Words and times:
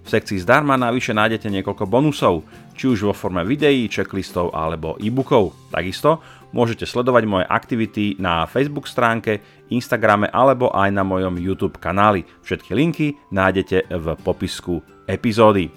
V 0.00 0.08
sekcii 0.08 0.40
zdarma 0.40 0.80
navyše 0.80 1.12
nájdete 1.12 1.52
niekoľko 1.52 1.84
bonusov, 1.86 2.42
či 2.74 2.88
už 2.88 3.12
vo 3.12 3.14
forme 3.14 3.44
videí, 3.44 3.86
checklistov 3.86 4.56
alebo 4.56 4.96
e-bookov. 4.96 5.52
Takisto 5.68 6.24
môžete 6.56 6.88
sledovať 6.88 7.24
moje 7.28 7.46
aktivity 7.46 8.16
na 8.18 8.48
Facebook 8.48 8.88
stránke, 8.88 9.44
Instagrame 9.70 10.26
alebo 10.32 10.72
aj 10.72 10.90
na 10.90 11.04
mojom 11.06 11.38
YouTube 11.38 11.78
kanáli. 11.78 12.26
Všetky 12.42 12.72
linky 12.74 13.06
nájdete 13.30 13.86
v 13.92 14.06
popisku 14.24 14.82
epizódy. 15.06 15.70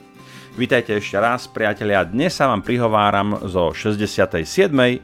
Vítajte 0.54 1.02
ešte 1.02 1.18
raz, 1.18 1.50
priatelia. 1.50 2.06
Dnes 2.06 2.38
sa 2.38 2.46
vám 2.46 2.62
prihováram 2.62 3.42
zo 3.50 3.74
67. 3.74 4.46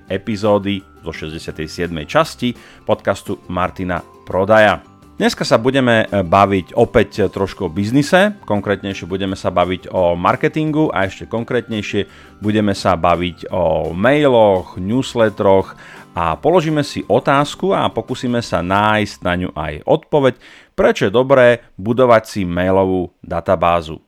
epizódy, 0.06 0.78
zo 1.02 1.10
67. 1.10 1.90
časti 2.06 2.54
podcastu 2.86 3.42
Martina 3.50 3.98
Prodaja. 4.30 4.89
Dneska 5.20 5.44
sa 5.44 5.60
budeme 5.60 6.08
e, 6.08 6.24
baviť 6.24 6.80
opäť 6.80 7.28
trošku 7.28 7.68
o 7.68 7.74
biznise, 7.74 8.40
konkrétnejšie 8.48 9.04
budeme 9.04 9.36
sa 9.36 9.52
baviť 9.52 9.92
o 9.92 10.16
marketingu 10.16 10.96
a 10.96 11.12
ešte 11.12 11.28
konkrétnejšie 11.28 12.08
budeme 12.40 12.72
sa 12.72 12.96
baviť 12.96 13.52
o 13.52 13.92
mailoch, 13.92 14.80
newsletteroch 14.80 15.76
a 16.16 16.40
položíme 16.40 16.88
si 16.88 17.04
otázku 17.04 17.76
a 17.76 17.92
pokúsime 17.92 18.40
sa 18.40 18.64
nájsť 18.64 19.16
na 19.20 19.34
ňu 19.36 19.50
aj 19.60 19.84
odpoveď, 19.84 20.40
prečo 20.72 21.12
je 21.12 21.12
dobré 21.12 21.68
budovať 21.76 22.24
si 22.24 22.42
mailovú 22.48 23.12
databázu. 23.20 24.00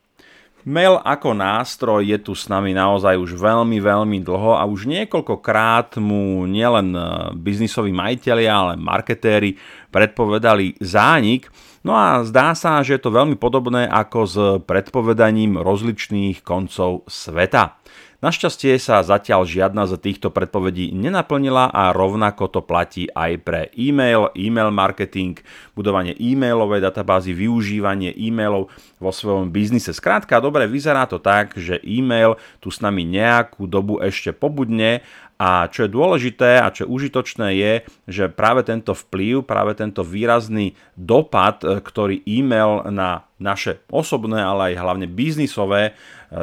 Mail 0.62 1.02
ako 1.02 1.34
nástroj 1.34 2.06
je 2.06 2.18
tu 2.22 2.38
s 2.38 2.46
nami 2.46 2.78
naozaj 2.78 3.18
už 3.18 3.34
veľmi, 3.34 3.82
veľmi 3.82 4.22
dlho 4.22 4.54
a 4.54 4.64
už 4.70 4.86
niekoľkokrát 4.86 5.98
mu 5.98 6.46
nielen 6.46 6.94
e, 6.94 7.02
biznisoví 7.34 7.90
majiteľi, 7.90 8.46
ale 8.46 8.74
marketéri 8.78 9.58
predpovedali 9.90 10.78
zánik. 10.78 11.50
No 11.82 11.98
a 11.98 12.22
zdá 12.22 12.54
sa, 12.54 12.86
že 12.86 12.98
je 12.98 13.02
to 13.02 13.10
veľmi 13.10 13.42
podobné 13.42 13.90
ako 13.90 14.20
s 14.30 14.36
predpovedaním 14.70 15.58
rozličných 15.58 16.46
koncov 16.46 17.10
sveta. 17.10 17.82
Našťastie 18.22 18.78
sa 18.78 19.02
zatiaľ 19.02 19.50
žiadna 19.50 19.90
z 19.90 19.98
týchto 19.98 20.30
predpovedí 20.30 20.94
nenaplnila 20.94 21.74
a 21.74 21.90
rovnako 21.90 22.54
to 22.54 22.62
platí 22.62 23.10
aj 23.10 23.42
pre 23.42 23.62
e-mail, 23.74 24.30
e-mail 24.38 24.70
marketing, 24.70 25.42
budovanie 25.74 26.14
e-mailovej 26.14 26.86
databázy, 26.86 27.34
využívanie 27.34 28.14
e-mailov 28.14 28.70
vo 29.02 29.10
svojom 29.10 29.50
biznise. 29.50 29.90
Skrátka, 29.90 30.38
dobre, 30.38 30.70
vyzerá 30.70 31.10
to 31.10 31.18
tak, 31.18 31.58
že 31.58 31.82
e-mail 31.82 32.38
tu 32.62 32.70
s 32.70 32.78
nami 32.78 33.10
nejakú 33.10 33.66
dobu 33.66 33.98
ešte 33.98 34.30
pobudne 34.38 35.02
a 35.42 35.66
čo 35.74 35.90
je 35.90 35.96
dôležité 35.98 36.62
a 36.62 36.70
čo 36.70 36.86
je 36.86 36.92
užitočné 36.94 37.48
je, 37.58 37.74
že 38.06 38.30
práve 38.30 38.62
tento 38.62 38.94
vplyv, 38.94 39.42
práve 39.42 39.74
tento 39.74 40.06
výrazný 40.06 40.78
dopad, 40.94 41.66
e, 41.66 41.82
ktorý 41.82 42.22
e-mail 42.30 42.86
na 42.94 43.26
naše 43.42 43.82
osobné, 43.90 44.38
ale 44.38 44.70
aj 44.70 44.86
hlavne 44.86 45.10
biznisové 45.10 45.82
e, 45.90 45.92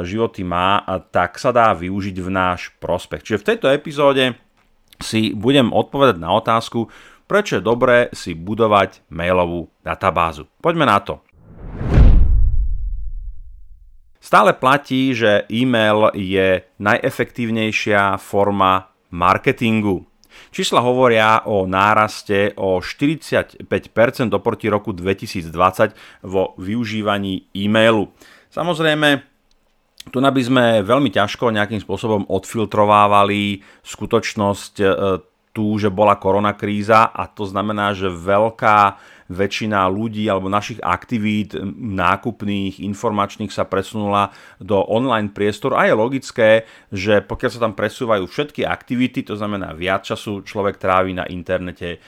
životy 0.03 0.43
má, 0.43 0.83
tak 1.15 1.39
sa 1.39 1.55
dá 1.55 1.71
využiť 1.79 2.17
v 2.19 2.31
náš 2.35 2.75
prospech. 2.83 3.23
Čiže 3.23 3.39
v 3.39 3.49
tejto 3.55 3.67
epizóde 3.71 4.35
si 4.99 5.31
budem 5.31 5.71
odpovedať 5.71 6.19
na 6.19 6.35
otázku, 6.35 6.91
prečo 7.31 7.63
je 7.63 7.63
dobré 7.63 8.11
si 8.11 8.35
budovať 8.35 9.07
mailovú 9.15 9.71
databázu. 9.87 10.51
Poďme 10.59 10.91
na 10.91 10.99
to. 10.99 11.23
Stále 14.19 14.53
platí, 14.53 15.15
že 15.15 15.47
e-mail 15.47 16.11
je 16.13 16.67
najefektívnejšia 16.83 18.19
forma 18.19 18.91
marketingu. 19.11 20.07
Čísla 20.51 20.81
hovoria 20.81 21.45
o 21.45 21.67
náraste 21.67 22.55
o 22.57 22.79
45% 22.79 23.61
oproti 24.33 24.71
roku 24.71 24.95
2020 24.95 26.25
vo 26.25 26.55
využívaní 26.57 27.51
e-mailu. 27.53 28.09
Samozrejme, 28.49 29.29
tu 30.09 30.19
by 30.25 30.43
sme 30.43 30.65
veľmi 30.87 31.13
ťažko 31.13 31.53
nejakým 31.53 31.85
spôsobom 31.85 32.25
odfiltrovávali 32.33 33.61
skutočnosť 33.85 34.75
e, 34.81 34.87
tu, 35.53 35.77
že 35.77 35.93
bola 35.93 36.17
koronakríza 36.17 37.13
a 37.13 37.29
to 37.29 37.45
znamená, 37.45 37.93
že 37.93 38.09
veľká 38.09 38.97
väčšina 39.29 39.85
ľudí 39.93 40.25
alebo 40.27 40.49
našich 40.49 40.81
aktivít 40.81 41.53
nákupných, 41.79 42.81
informačných 42.81 43.53
sa 43.53 43.69
presunula 43.69 44.33
do 44.57 44.81
online 44.89 45.31
priestoru. 45.31 45.77
A 45.77 45.87
je 45.87 45.95
logické, 45.95 46.51
že 46.89 47.21
pokiaľ 47.21 47.51
sa 47.53 47.63
tam 47.63 47.77
presúvajú 47.77 48.25
všetky 48.25 48.65
aktivity, 48.65 49.21
to 49.23 49.37
znamená 49.37 49.77
viac 49.77 50.09
času 50.09 50.41
človek 50.43 50.81
trávi 50.81 51.13
na 51.13 51.29
internete 51.29 51.89
e, 51.95 51.99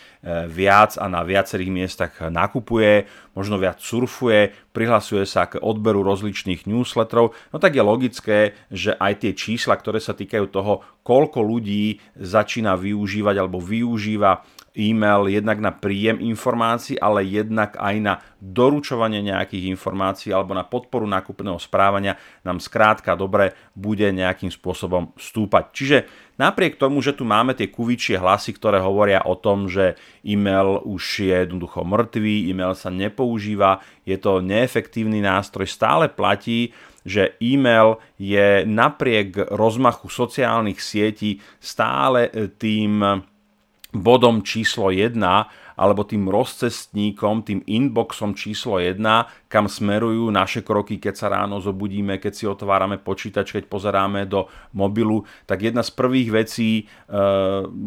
viac 0.48 0.96
a 0.96 1.06
na 1.06 1.20
viacerých 1.20 1.70
miestach 1.70 2.12
nakupuje, 2.32 3.04
možno 3.36 3.60
viac 3.60 3.78
surfuje, 3.78 4.56
prihlasuje 4.72 5.28
sa 5.28 5.46
k 5.46 5.60
odberu 5.60 6.00
rozličných 6.02 6.64
newsletterov, 6.64 7.36
no 7.52 7.56
tak 7.60 7.76
je 7.76 7.84
logické, 7.84 8.38
že 8.72 8.96
aj 8.96 9.22
tie 9.22 9.32
čísla, 9.36 9.76
ktoré 9.76 10.00
sa 10.00 10.16
týkajú 10.16 10.46
toho, 10.50 10.82
koľko 11.04 11.44
ľudí 11.44 12.00
začína 12.16 12.76
využívať 12.76 13.34
alebo 13.36 13.58
využíva 13.60 14.59
e-mail 14.80 15.28
jednak 15.28 15.60
na 15.60 15.76
príjem 15.76 16.24
informácií, 16.24 16.96
ale 16.96 17.28
jednak 17.28 17.76
aj 17.76 17.96
na 18.00 18.14
doručovanie 18.40 19.20
nejakých 19.20 19.68
informácií 19.68 20.32
alebo 20.32 20.56
na 20.56 20.64
podporu 20.64 21.04
nákupného 21.04 21.60
správania 21.60 22.16
nám 22.40 22.64
skrátka 22.64 23.12
dobre 23.12 23.52
bude 23.76 24.08
nejakým 24.08 24.48
spôsobom 24.48 25.12
stúpať. 25.20 25.64
Čiže 25.76 25.98
napriek 26.40 26.80
tomu, 26.80 27.04
že 27.04 27.12
tu 27.12 27.28
máme 27.28 27.52
tie 27.52 27.68
kuvičie 27.68 28.16
hlasy, 28.16 28.56
ktoré 28.56 28.80
hovoria 28.80 29.20
o 29.28 29.36
tom, 29.36 29.68
že 29.68 30.00
e-mail 30.24 30.80
už 30.88 31.28
je 31.28 31.36
jednoducho 31.44 31.84
mŕtvý, 31.84 32.48
e-mail 32.48 32.72
sa 32.72 32.88
nepoužíva, 32.88 33.84
je 34.08 34.16
to 34.16 34.40
neefektívny 34.40 35.20
nástroj, 35.20 35.68
stále 35.68 36.08
platí, 36.08 36.72
že 37.04 37.36
e-mail 37.40 38.00
je 38.16 38.64
napriek 38.64 39.52
rozmachu 39.52 40.08
sociálnych 40.08 40.80
sietí 40.80 41.40
stále 41.60 42.28
tým 42.56 43.24
bodom 43.92 44.42
číslo 44.42 44.90
1 44.90 45.18
alebo 45.80 46.04
tým 46.04 46.28
rozcestníkom, 46.28 47.42
tým 47.42 47.60
inboxom 47.64 48.36
číslo 48.36 48.76
1, 48.76 49.00
kam 49.50 49.66
smerujú 49.66 50.30
naše 50.30 50.62
kroky, 50.62 51.02
keď 51.02 51.14
sa 51.18 51.26
ráno 51.26 51.58
zobudíme, 51.58 52.22
keď 52.22 52.32
si 52.32 52.46
otvárame 52.46 53.02
počítač, 53.02 53.50
keď 53.50 53.66
pozeráme 53.66 54.22
do 54.30 54.46
mobilu, 54.70 55.26
tak 55.42 55.66
jedna 55.66 55.82
z 55.82 55.90
prvých 55.90 56.30
vecí, 56.30 56.70
e, 56.78 56.82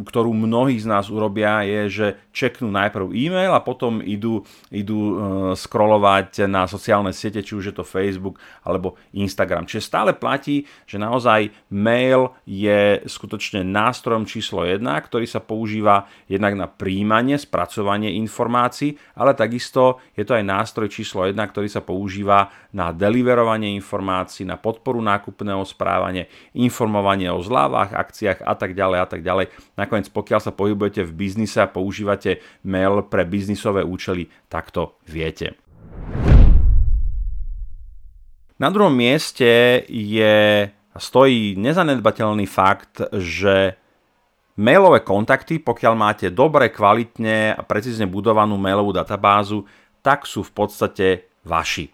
ktorú 0.04 0.36
mnohí 0.36 0.76
z 0.76 0.92
nás 0.92 1.08
urobia, 1.08 1.64
je, 1.64 1.82
že 1.88 2.08
čeknú 2.36 2.68
najprv 2.68 3.16
e-mail 3.16 3.56
a 3.56 3.64
potom 3.64 4.04
idú, 4.04 4.44
idú 4.76 5.00
e, 5.00 5.14
scrollovať 5.56 6.52
na 6.52 6.68
sociálne 6.68 7.16
siete, 7.16 7.40
či 7.40 7.56
už 7.56 7.72
je 7.72 7.76
to 7.80 7.88
Facebook 7.88 8.44
alebo 8.68 9.00
Instagram. 9.16 9.64
Čiže 9.64 9.88
stále 9.88 10.12
platí, 10.12 10.68
že 10.84 11.00
naozaj 11.00 11.48
mail 11.72 12.36
je 12.44 13.00
skutočne 13.08 13.64
nástrojom 13.64 14.28
číslo 14.28 14.68
1, 14.68 14.84
ktorý 14.84 15.24
sa 15.24 15.40
používa 15.40 16.12
jednak 16.28 16.60
na 16.60 16.68
príjmanie, 16.68 17.40
spracovanie 17.40 18.20
informácií, 18.20 19.00
ale 19.16 19.32
takisto 19.32 20.04
je 20.20 20.28
to 20.28 20.36
aj 20.36 20.44
nástroj 20.44 20.92
číslo 20.92 21.24
1, 21.24 21.53
ktorý 21.54 21.70
sa 21.70 21.86
používa 21.86 22.50
na 22.74 22.90
deliverovanie 22.90 23.78
informácií, 23.78 24.42
na 24.42 24.58
podporu 24.58 24.98
nákupného 25.06 25.62
správania, 25.70 26.26
informovanie 26.58 27.30
o 27.30 27.46
zľavách, 27.46 27.94
akciách 27.94 28.40
a 28.42 28.54
tak 28.58 28.74
ďalej 28.74 28.98
a 28.98 29.08
tak 29.08 29.22
ďalej. 29.22 29.54
Nakoniec, 29.78 30.10
pokiaľ 30.10 30.40
sa 30.42 30.50
pohybujete 30.50 31.06
v 31.06 31.14
biznise 31.14 31.62
a 31.62 31.70
používate 31.70 32.42
mail 32.66 33.06
pre 33.06 33.30
biznisové 33.30 33.86
účely, 33.86 34.34
tak 34.50 34.74
to 34.74 34.98
viete. 35.06 35.54
Na 38.58 38.74
druhom 38.74 38.98
mieste 38.98 39.86
je 39.86 40.66
stojí 40.98 41.54
nezanedbateľný 41.62 42.50
fakt, 42.50 43.06
že 43.14 43.78
Mailové 44.54 45.02
kontakty, 45.02 45.58
pokiaľ 45.58 45.94
máte 45.98 46.30
dobre, 46.30 46.70
kvalitne 46.70 47.58
a 47.58 47.62
precízne 47.66 48.06
budovanú 48.06 48.54
mailovú 48.54 48.94
databázu, 48.94 49.66
tak 50.06 50.30
sú 50.30 50.46
v 50.46 50.54
podstate 50.54 51.08
vaši. 51.44 51.92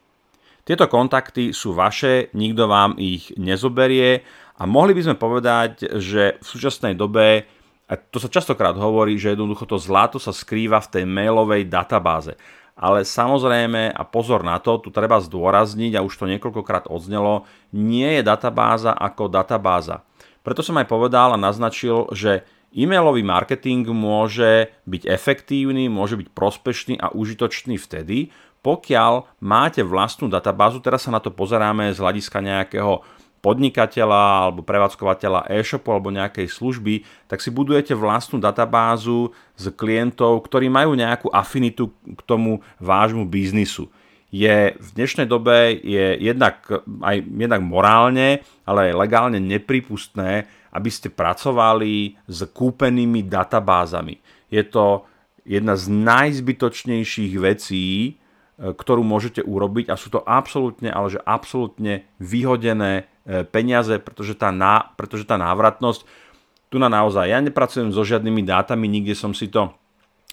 Tieto 0.65 0.85
kontakty 0.85 1.49
sú 1.49 1.73
vaše, 1.73 2.29
nikto 2.37 2.69
vám 2.69 2.93
ich 3.01 3.33
nezoberie 3.41 4.21
a 4.55 4.69
mohli 4.69 4.93
by 4.93 5.01
sme 5.09 5.15
povedať, 5.17 5.97
že 5.97 6.37
v 6.37 6.45
súčasnej 6.45 6.93
dobe, 6.93 7.49
a 7.89 7.97
to 7.97 8.21
sa 8.21 8.29
častokrát 8.29 8.77
hovorí, 8.77 9.17
že 9.17 9.33
jednoducho 9.33 9.65
to 9.65 9.81
zlato 9.81 10.21
sa 10.21 10.29
skrýva 10.29 10.77
v 10.77 10.91
tej 10.93 11.03
mailovej 11.09 11.65
databáze. 11.65 12.37
ale 12.79 13.03
samozrejme, 13.03 13.91
a 13.91 14.01
pozor 14.07 14.39
na 14.47 14.55
to, 14.63 14.79
tu 14.79 14.87
treba 14.87 15.19
zdôrazniť, 15.19 15.99
a 15.99 16.05
už 16.05 16.15
to 16.15 16.31
niekoľkokrát 16.31 16.87
odznelo, 16.87 17.43
nie 17.75 18.07
je 18.07 18.23
databáza 18.23 18.95
ako 18.95 19.27
databáza. 19.27 20.07
Preto 20.39 20.63
som 20.63 20.79
aj 20.79 20.87
povedal 20.87 21.35
a 21.35 21.43
naznačil, 21.43 22.07
že 22.15 22.47
e-mailový 22.71 23.19
marketing 23.19 23.83
môže 23.91 24.71
byť 24.87 25.11
efektívny, 25.11 25.91
môže 25.91 26.15
byť 26.15 26.31
prospešný 26.31 26.95
a 27.03 27.11
užitočný 27.11 27.75
vtedy, 27.75 28.31
pokiaľ 28.59 29.39
máte 29.39 29.79
vlastnú 29.79 30.27
databázu, 30.27 30.83
teraz 30.83 31.07
sa 31.07 31.11
na 31.11 31.23
to 31.23 31.31
pozeráme 31.31 31.91
z 31.95 31.99
hľadiska 31.99 32.43
nejakého 32.43 33.03
podnikateľa 33.39 34.51
alebo 34.51 34.61
prevádzkovateľa 34.67 35.47
e-shopu 35.47 35.95
alebo 35.95 36.11
nejakej 36.11 36.51
služby, 36.51 37.07
tak 37.31 37.39
si 37.39 37.47
budujete 37.47 37.95
vlastnú 37.95 38.35
databázu 38.37 39.31
z 39.55 39.71
klientov, 39.71 40.43
ktorí 40.43 40.67
majú 40.67 40.91
nejakú 40.91 41.31
afinitu 41.31 41.95
k 42.03 42.21
tomu 42.27 42.59
vášmu 42.83 43.23
biznisu. 43.23 43.87
Je 44.29 44.77
v 44.77 44.89
dnešnej 44.93 45.25
dobe 45.25 45.73
je 45.81 46.19
jednak, 46.21 46.61
aj 47.01 47.17
jednak 47.25 47.61
morálne, 47.65 48.45
ale 48.61 48.93
aj 48.93 48.99
legálne 49.01 49.39
nepripustné, 49.41 50.45
aby 50.69 50.89
ste 50.93 51.09
pracovali 51.09 52.19
s 52.29 52.45
kúpenými 52.45 53.25
databázami. 53.25 54.21
Je 54.53 54.61
to 54.61 55.09
jedna 55.49 55.73
z 55.73 55.89
najzbytočnejších 55.89 57.33
vecí, 57.41 58.19
ktorú 58.59 59.07
môžete 59.07 59.39
urobiť 59.39 59.87
a 59.87 59.95
sú 59.95 60.11
to 60.11 60.19
absolútne, 60.19 60.91
ale 60.91 61.15
že 61.15 61.23
absolútne 61.23 62.03
vyhodené 62.19 63.07
e, 63.23 63.47
peniaze, 63.47 63.95
pretože 64.03 64.35
tá, 64.35 64.51
ná, 64.51 64.91
pretože 64.99 65.23
tá 65.23 65.39
návratnosť, 65.39 66.03
tu 66.67 66.75
na 66.75 66.91
naozaj, 66.91 67.31
ja 67.31 67.39
nepracujem 67.39 67.95
so 67.95 68.03
žiadnymi 68.03 68.43
dátami, 68.43 68.85
nikde 68.91 69.15
som 69.15 69.31
si 69.31 69.47
to 69.47 69.71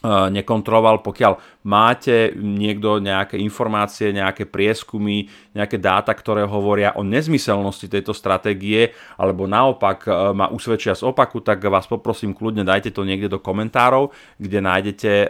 nekontroloval, 0.07 1.03
pokiaľ 1.03 1.65
máte 1.67 2.31
niekto 2.39 3.03
nejaké 3.03 3.37
informácie, 3.43 4.15
nejaké 4.15 4.47
prieskumy, 4.47 5.27
nejaké 5.51 5.83
dáta, 5.83 6.15
ktoré 6.15 6.47
hovoria 6.47 6.95
o 6.95 7.03
nezmyselnosti 7.03 7.91
tejto 7.91 8.15
stratégie, 8.15 8.95
alebo 9.19 9.51
naopak 9.51 10.07
e, 10.07 10.11
ma 10.31 10.47
usvedčia 10.47 10.95
z 10.95 11.03
opaku, 11.03 11.43
tak 11.43 11.65
vás 11.67 11.91
poprosím 11.91 12.37
kľudne 12.37 12.63
dajte 12.63 12.95
to 12.95 13.03
niekde 13.03 13.27
do 13.27 13.43
komentárov, 13.43 14.15
kde 14.39 14.59
nájdete 14.63 15.13
e, 15.27 15.29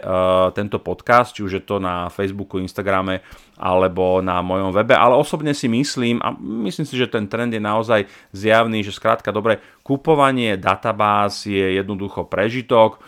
tento 0.53 0.77
podcast, 0.77 1.33
či 1.33 1.41
už 1.41 1.51
je 1.57 1.63
to 1.65 1.81
na 1.81 2.11
Facebooku, 2.13 2.61
Instagrame 2.61 3.25
alebo 3.57 4.21
na 4.21 4.45
mojom 4.45 4.69
webe, 4.69 4.93
ale 4.93 5.17
osobne 5.17 5.57
si 5.57 5.65
myslím, 5.65 6.21
a 6.21 6.37
myslím 6.37 6.85
si, 6.85 6.93
že 6.93 7.09
ten 7.09 7.25
trend 7.25 7.49
je 7.49 7.57
naozaj 7.57 8.05
zjavný, 8.29 8.85
že 8.85 8.93
skrátka 8.93 9.33
dobre, 9.33 9.57
kupovanie 9.81 10.61
databáz 10.61 11.49
je 11.49 11.81
jednoducho 11.81 12.29
prežitok, 12.29 13.01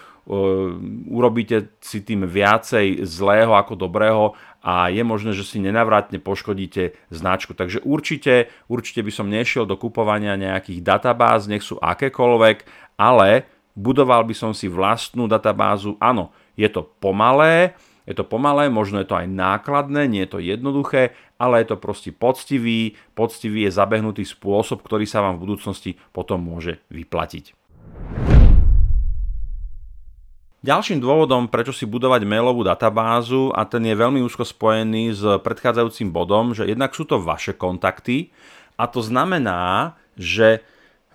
urobíte 1.10 1.74
si 1.82 2.06
tým 2.06 2.30
viacej 2.30 3.02
zlého 3.02 3.58
ako 3.58 3.74
dobrého 3.74 4.38
a 4.62 4.94
je 4.94 5.02
možné, 5.02 5.34
že 5.34 5.42
si 5.42 5.58
nenavratne 5.58 6.22
poškodíte 6.22 6.94
značku. 7.10 7.58
Takže 7.58 7.82
určite, 7.82 8.54
určite 8.70 9.02
by 9.02 9.12
som 9.12 9.26
nešiel 9.26 9.66
do 9.66 9.74
kupovania 9.74 10.38
nejakých 10.38 10.86
databáz, 10.86 11.50
nech 11.50 11.66
sú 11.66 11.82
akékoľvek, 11.82 12.70
ale 13.02 13.50
budoval 13.74 14.22
by 14.30 14.36
som 14.38 14.52
si 14.54 14.70
vlastnú 14.70 15.26
databázu. 15.26 15.98
Áno, 15.98 16.30
je 16.54 16.70
to 16.70 16.86
pomalé, 17.02 17.74
je 18.06 18.14
to 18.14 18.22
pomalé, 18.22 18.70
možno 18.70 19.02
je 19.02 19.10
to 19.10 19.18
aj 19.18 19.26
nákladné, 19.30 20.06
nie 20.06 20.26
je 20.26 20.32
to 20.34 20.40
jednoduché, 20.42 21.18
ale 21.42 21.66
je 21.66 21.74
to 21.74 21.78
proste 21.82 22.12
poctivý, 22.14 22.98
poctivý 23.18 23.66
je 23.66 23.72
zabehnutý 23.74 24.26
spôsob, 24.26 24.86
ktorý 24.86 25.10
sa 25.10 25.26
vám 25.26 25.42
v 25.42 25.44
budúcnosti 25.50 25.92
potom 26.14 26.42
môže 26.42 26.82
vyplatiť. 26.94 27.58
Ďalším 30.60 31.00
dôvodom, 31.00 31.48
prečo 31.48 31.72
si 31.72 31.88
budovať 31.88 32.28
mailovú 32.28 32.68
databázu, 32.68 33.56
a 33.56 33.64
ten 33.64 33.80
je 33.80 33.96
veľmi 33.96 34.20
úzko 34.20 34.44
spojený 34.44 35.16
s 35.16 35.24
predchádzajúcim 35.24 36.12
bodom, 36.12 36.52
že 36.52 36.68
jednak 36.68 36.92
sú 36.92 37.08
to 37.08 37.16
vaše 37.16 37.56
kontakty 37.56 38.36
a 38.76 38.84
to 38.92 39.00
znamená, 39.00 39.96
že 40.20 40.60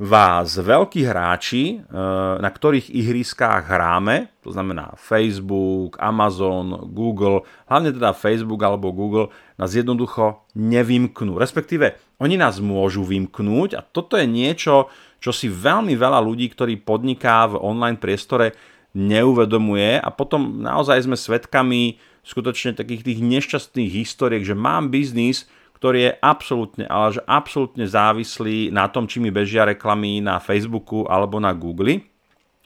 vás 0.00 0.56
veľkí 0.56 1.04
hráči, 1.04 1.76
e, 1.76 2.00
na 2.40 2.48
ktorých 2.48 2.88
ihriskách 2.88 3.68
hráme, 3.68 4.32
to 4.40 4.48
znamená 4.48 4.96
Facebook, 4.96 6.00
Amazon, 6.00 6.88
Google, 6.96 7.44
hlavne 7.68 7.92
teda 7.92 8.16
Facebook 8.16 8.64
alebo 8.64 8.96
Google, 8.96 9.28
nás 9.60 9.76
jednoducho 9.76 10.48
nevymknú. 10.56 11.36
Respektíve, 11.36 12.00
oni 12.16 12.40
nás 12.40 12.64
môžu 12.64 13.04
vymknúť 13.04 13.76
a 13.76 13.84
toto 13.84 14.16
je 14.16 14.24
niečo, 14.24 14.88
čo 15.20 15.30
si 15.36 15.52
veľmi 15.52 15.94
veľa 15.94 16.20
ľudí, 16.24 16.48
ktorí 16.48 16.80
podniká 16.80 17.48
v 17.52 17.60
online 17.60 18.00
priestore, 18.00 18.73
neuvedomuje 18.94 19.98
a 19.98 20.08
potom 20.14 20.62
naozaj 20.62 21.04
sme 21.04 21.18
svedkami 21.18 21.98
skutočne 22.24 22.72
takých 22.72 23.04
tých 23.04 23.20
nešťastných 23.20 23.90
historiek, 23.90 24.46
že 24.46 24.56
mám 24.56 24.88
biznis, 24.88 25.50
ktorý 25.76 25.98
je 26.08 26.12
absolútne, 26.24 26.84
ale 26.88 27.20
že 27.20 27.22
absolútne 27.28 27.84
závislý 27.84 28.72
na 28.72 28.88
tom, 28.88 29.04
či 29.04 29.20
mi 29.20 29.28
bežia 29.28 29.68
reklamy 29.68 30.24
na 30.24 30.40
Facebooku 30.40 31.04
alebo 31.04 31.36
na 31.36 31.52
Google. 31.52 32.00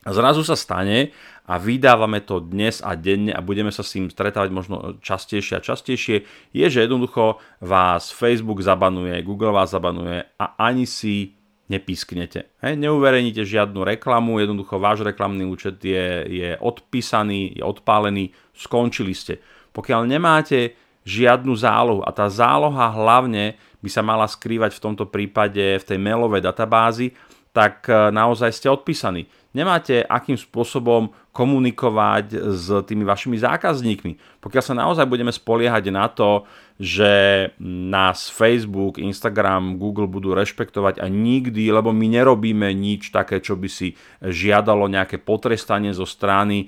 A 0.06 0.14
zrazu 0.14 0.46
sa 0.46 0.54
stane 0.54 1.10
a 1.48 1.58
vydávame 1.58 2.22
to 2.22 2.38
dnes 2.44 2.84
a 2.84 2.94
denne 2.94 3.34
a 3.34 3.42
budeme 3.42 3.72
sa 3.72 3.82
s 3.82 3.96
tým 3.96 4.12
stretávať 4.12 4.52
možno 4.54 5.00
častejšie 5.02 5.58
a 5.58 5.64
častejšie, 5.64 6.22
je, 6.54 6.66
že 6.69 6.84
jednoducho 6.84 7.42
vás 7.64 8.12
Facebook 8.12 8.62
zabanuje, 8.62 9.19
Google 9.25 9.50
vás 9.50 9.75
zabanuje 9.75 10.28
a 10.38 10.44
ani 10.60 10.84
si 10.84 11.38
nepísknete. 11.69 12.49
Hej, 12.65 12.75
neuverejníte 12.81 13.44
žiadnu 13.44 13.85
reklamu, 13.85 14.41
jednoducho 14.41 14.81
váš 14.81 15.05
reklamný 15.05 15.44
účet 15.44 15.76
je, 15.85 16.25
je 16.29 16.50
odpísaný, 16.59 17.61
je 17.61 17.62
odpálený, 17.65 18.32
skončili 18.56 19.12
ste. 19.12 19.38
Pokiaľ 19.76 20.09
nemáte 20.09 20.75
žiadnu 21.05 21.53
zálohu 21.56 22.00
a 22.05 22.11
tá 22.12 22.29
záloha 22.29 22.88
hlavne 22.93 23.56
by 23.85 23.88
sa 23.93 24.03
mala 24.03 24.26
skrývať 24.26 24.76
v 24.76 24.82
tomto 24.91 25.06
prípade 25.06 25.79
v 25.79 25.85
tej 25.85 25.99
mailovej 26.00 26.43
databázi, 26.43 27.15
tak 27.58 27.90
e, 27.90 28.14
naozaj 28.14 28.55
ste 28.55 28.70
odpísaní. 28.70 29.26
Nemáte 29.50 30.06
akým 30.06 30.38
spôsobom 30.38 31.10
komunikovať 31.34 32.55
s 32.55 32.70
tými 32.87 33.02
vašimi 33.02 33.34
zákazníkmi. 33.34 34.38
Pokiaľ 34.38 34.62
sa 34.62 34.78
naozaj 34.78 35.10
budeme 35.10 35.34
spoliehať 35.34 35.90
na 35.90 36.06
to, 36.06 36.46
že 36.78 37.10
nás 37.58 38.31
Facebook, 38.31 39.02
Instagram, 39.02 39.75
Google 39.82 40.06
budú 40.06 40.38
rešpektovať 40.38 41.02
a 41.02 41.10
nikdy, 41.10 41.75
lebo 41.75 41.90
my 41.90 42.06
nerobíme 42.06 42.70
nič 42.70 43.10
také, 43.10 43.43
čo 43.43 43.58
by 43.58 43.66
si 43.66 43.99
žiadalo 44.22 44.87
nejaké 44.87 45.19
potrestanie 45.19 45.90
zo 45.90 46.06
strany 46.06 46.62
e, 46.62 46.66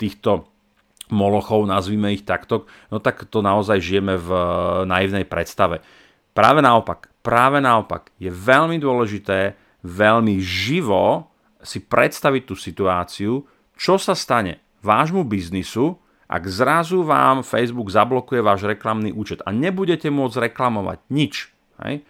týchto 0.00 0.48
molochov, 1.12 1.68
nazvime 1.68 2.16
ich 2.16 2.24
takto, 2.24 2.64
no 2.88 3.02
tak 3.02 3.28
to 3.28 3.44
naozaj 3.44 3.82
žijeme 3.82 4.16
v 4.16 4.28
naivnej 4.86 5.26
predstave. 5.26 5.84
Práve 6.32 6.62
naopak, 6.62 7.09
práve 7.20 7.60
naopak, 7.60 8.12
je 8.16 8.28
veľmi 8.32 8.80
dôležité 8.80 9.56
veľmi 9.84 10.40
živo 10.40 11.28
si 11.60 11.80
predstaviť 11.84 12.42
tú 12.44 12.54
situáciu, 12.56 13.44
čo 13.76 13.94
sa 13.96 14.16
stane 14.16 14.60
vášmu 14.84 15.24
biznisu, 15.24 15.96
ak 16.30 16.46
zrazu 16.46 17.02
vám 17.02 17.42
Facebook 17.42 17.90
zablokuje 17.90 18.40
váš 18.40 18.64
reklamný 18.64 19.10
účet 19.10 19.42
a 19.42 19.50
nebudete 19.50 20.08
môcť 20.08 20.52
reklamovať 20.52 20.98
nič. 21.10 21.50
Hej? 21.82 22.06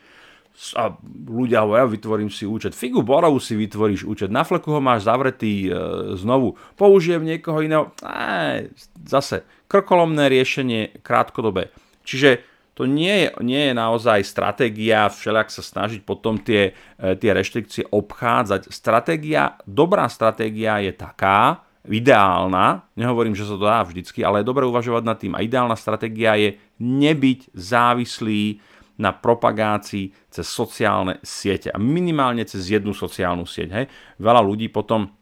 A 0.77 0.93
ľudia 1.25 1.65
hovoria, 1.65 1.89
vytvorím 1.89 2.29
si 2.29 2.45
účet. 2.45 2.77
Figu 2.77 3.01
Borovu 3.01 3.41
si 3.41 3.57
vytvoríš 3.57 4.05
účet, 4.05 4.29
na 4.29 4.45
fleku 4.45 4.77
ho 4.77 4.83
máš 4.83 5.09
zavretý 5.09 5.67
e, 5.67 5.73
znovu. 6.21 6.61
Použijem 6.77 7.25
niekoho 7.25 7.65
iného. 7.65 7.97
E, 8.05 8.69
zase 9.09 9.49
krkolomné 9.73 10.29
riešenie 10.29 11.01
krátkodobé. 11.01 11.73
Čiže 12.05 12.45
to 12.81 12.89
nie 12.89 13.13
je, 13.13 13.29
nie 13.45 13.61
je 13.69 13.75
naozaj 13.77 14.25
stratégia 14.25 15.13
všelijak 15.13 15.53
sa 15.53 15.61
snažiť 15.61 16.01
potom 16.01 16.41
tie, 16.41 16.73
e, 16.97 17.13
tie 17.21 17.37
reštrikcie 17.37 17.85
obchádzať. 17.93 18.73
Stratégia, 18.73 19.61
dobrá 19.69 20.09
stratégia 20.09 20.81
je 20.81 20.97
taká, 20.97 21.61
ideálna, 21.85 22.89
nehovorím, 22.97 23.37
že 23.37 23.45
sa 23.45 23.61
to 23.61 23.69
dá 23.69 23.85
vždycky, 23.85 24.25
ale 24.25 24.41
je 24.41 24.49
dobre 24.49 24.65
uvažovať 24.65 25.03
nad 25.05 25.21
tým. 25.21 25.37
A 25.37 25.45
ideálna 25.45 25.77
stratégia 25.77 26.41
je 26.41 26.57
nebyť 26.81 27.53
závislý 27.53 28.65
na 28.97 29.13
propagácii 29.13 30.33
cez 30.33 30.49
sociálne 30.49 31.21
siete 31.21 31.69
a 31.69 31.77
minimálne 31.77 32.49
cez 32.49 32.65
jednu 32.65 32.97
sociálnu 32.97 33.45
sieť. 33.45 33.69
Hej. 33.77 33.87
Veľa 34.17 34.41
ľudí 34.41 34.73
potom 34.73 35.20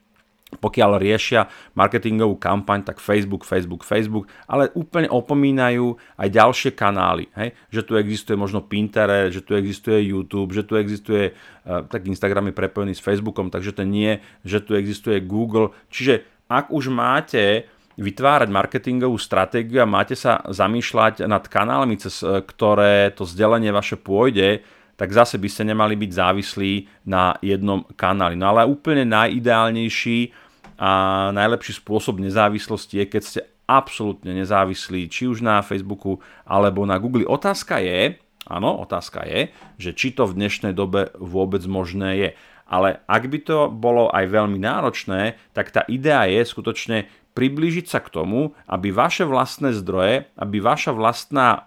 pokiaľ 0.57 0.97
riešia 0.97 1.45
marketingovú 1.77 2.41
kampaň, 2.41 2.81
tak 2.81 2.97
Facebook, 2.97 3.45
Facebook, 3.45 3.85
Facebook, 3.85 4.25
ale 4.49 4.73
úplne 4.73 5.05
opomínajú 5.05 5.93
aj 6.17 6.29
ďalšie 6.33 6.71
kanály. 6.73 7.29
Hej? 7.37 7.53
Že 7.69 7.81
tu 7.85 7.93
existuje 8.01 8.35
možno 8.35 8.65
Pinterest, 8.65 9.37
že 9.37 9.45
tu 9.45 9.53
existuje 9.53 10.09
YouTube, 10.09 10.57
že 10.57 10.65
tu 10.65 10.73
existuje, 10.73 11.37
uh, 11.37 11.85
tak 11.85 12.09
Instagram 12.09 12.49
je 12.49 12.57
prepojený 12.57 12.93
s 12.97 13.05
Facebookom, 13.05 13.53
takže 13.53 13.77
to 13.77 13.85
nie, 13.85 14.17
že 14.41 14.65
tu 14.65 14.73
existuje 14.73 15.21
Google. 15.21 15.69
Čiže 15.93 16.25
ak 16.49 16.73
už 16.73 16.89
máte 16.89 17.69
vytvárať 17.99 18.49
marketingovú 18.49 19.19
stratégiu 19.19 19.83
a 19.83 19.89
máte 19.89 20.15
sa 20.15 20.39
zamýšľať 20.47 21.27
nad 21.27 21.43
kanálmi, 21.45 21.99
cez 21.99 22.23
e, 22.23 22.39
ktoré 22.41 23.11
to 23.11 23.27
vzdelenie 23.27 23.75
vaše 23.75 23.99
pôjde, 23.99 24.63
tak 24.99 25.15
zase 25.15 25.39
by 25.39 25.47
ste 25.47 25.63
nemali 25.63 25.95
byť 25.95 26.11
závislí 26.11 27.07
na 27.07 27.39
jednom 27.39 27.87
kanáli. 27.95 28.35
No 28.35 28.51
ale 28.51 28.67
úplne 28.67 29.07
najideálnejší 29.07 30.35
a 30.75 30.91
najlepší 31.31 31.79
spôsob 31.79 32.19
nezávislosti 32.19 32.99
je, 32.99 33.05
keď 33.07 33.21
ste 33.23 33.41
absolútne 33.63 34.35
nezávislí, 34.35 35.07
či 35.07 35.31
už 35.31 35.39
na 35.39 35.63
Facebooku 35.63 36.19
alebo 36.43 36.83
na 36.83 36.99
Google. 36.99 37.23
Otázka 37.23 37.79
je, 37.79 38.19
áno, 38.43 38.75
otázka 38.83 39.23
je, 39.23 39.55
že 39.79 39.95
či 39.95 40.11
to 40.11 40.27
v 40.27 40.35
dnešnej 40.35 40.75
dobe 40.75 41.15
vôbec 41.15 41.63
možné 41.63 42.11
je. 42.19 42.29
Ale 42.69 43.01
ak 43.09 43.23
by 43.33 43.39
to 43.41 43.57
bolo 43.71 44.13
aj 44.13 44.29
veľmi 44.29 44.61
náročné, 44.61 45.39
tak 45.57 45.73
tá 45.73 45.81
idea 45.89 46.29
je 46.29 46.45
skutočne 46.45 47.09
priblížiť 47.37 47.85
sa 47.87 47.99
k 48.01 48.11
tomu, 48.11 48.57
aby 48.65 48.89
vaše 48.89 49.23
vlastné 49.23 49.71
zdroje, 49.71 50.27
aby 50.35 50.57
vaša 50.59 50.91
vlastná 50.91 51.47
e, 51.55 51.59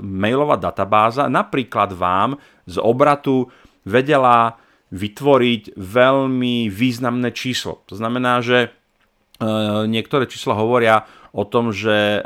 mailová 0.00 0.56
databáza 0.58 1.28
napríklad 1.30 1.92
vám 1.94 2.40
z 2.64 2.80
obratu 2.80 3.52
vedela 3.84 4.56
vytvoriť 4.94 5.76
veľmi 5.76 6.70
významné 6.72 7.30
číslo. 7.34 7.84
To 7.90 7.94
znamená, 7.94 8.40
že 8.40 8.58
e, 8.64 8.68
niektoré 9.86 10.24
čísla 10.26 10.56
hovoria 10.56 11.04
o 11.34 11.44
tom, 11.44 11.70
že 11.70 12.18
e, 12.18 12.20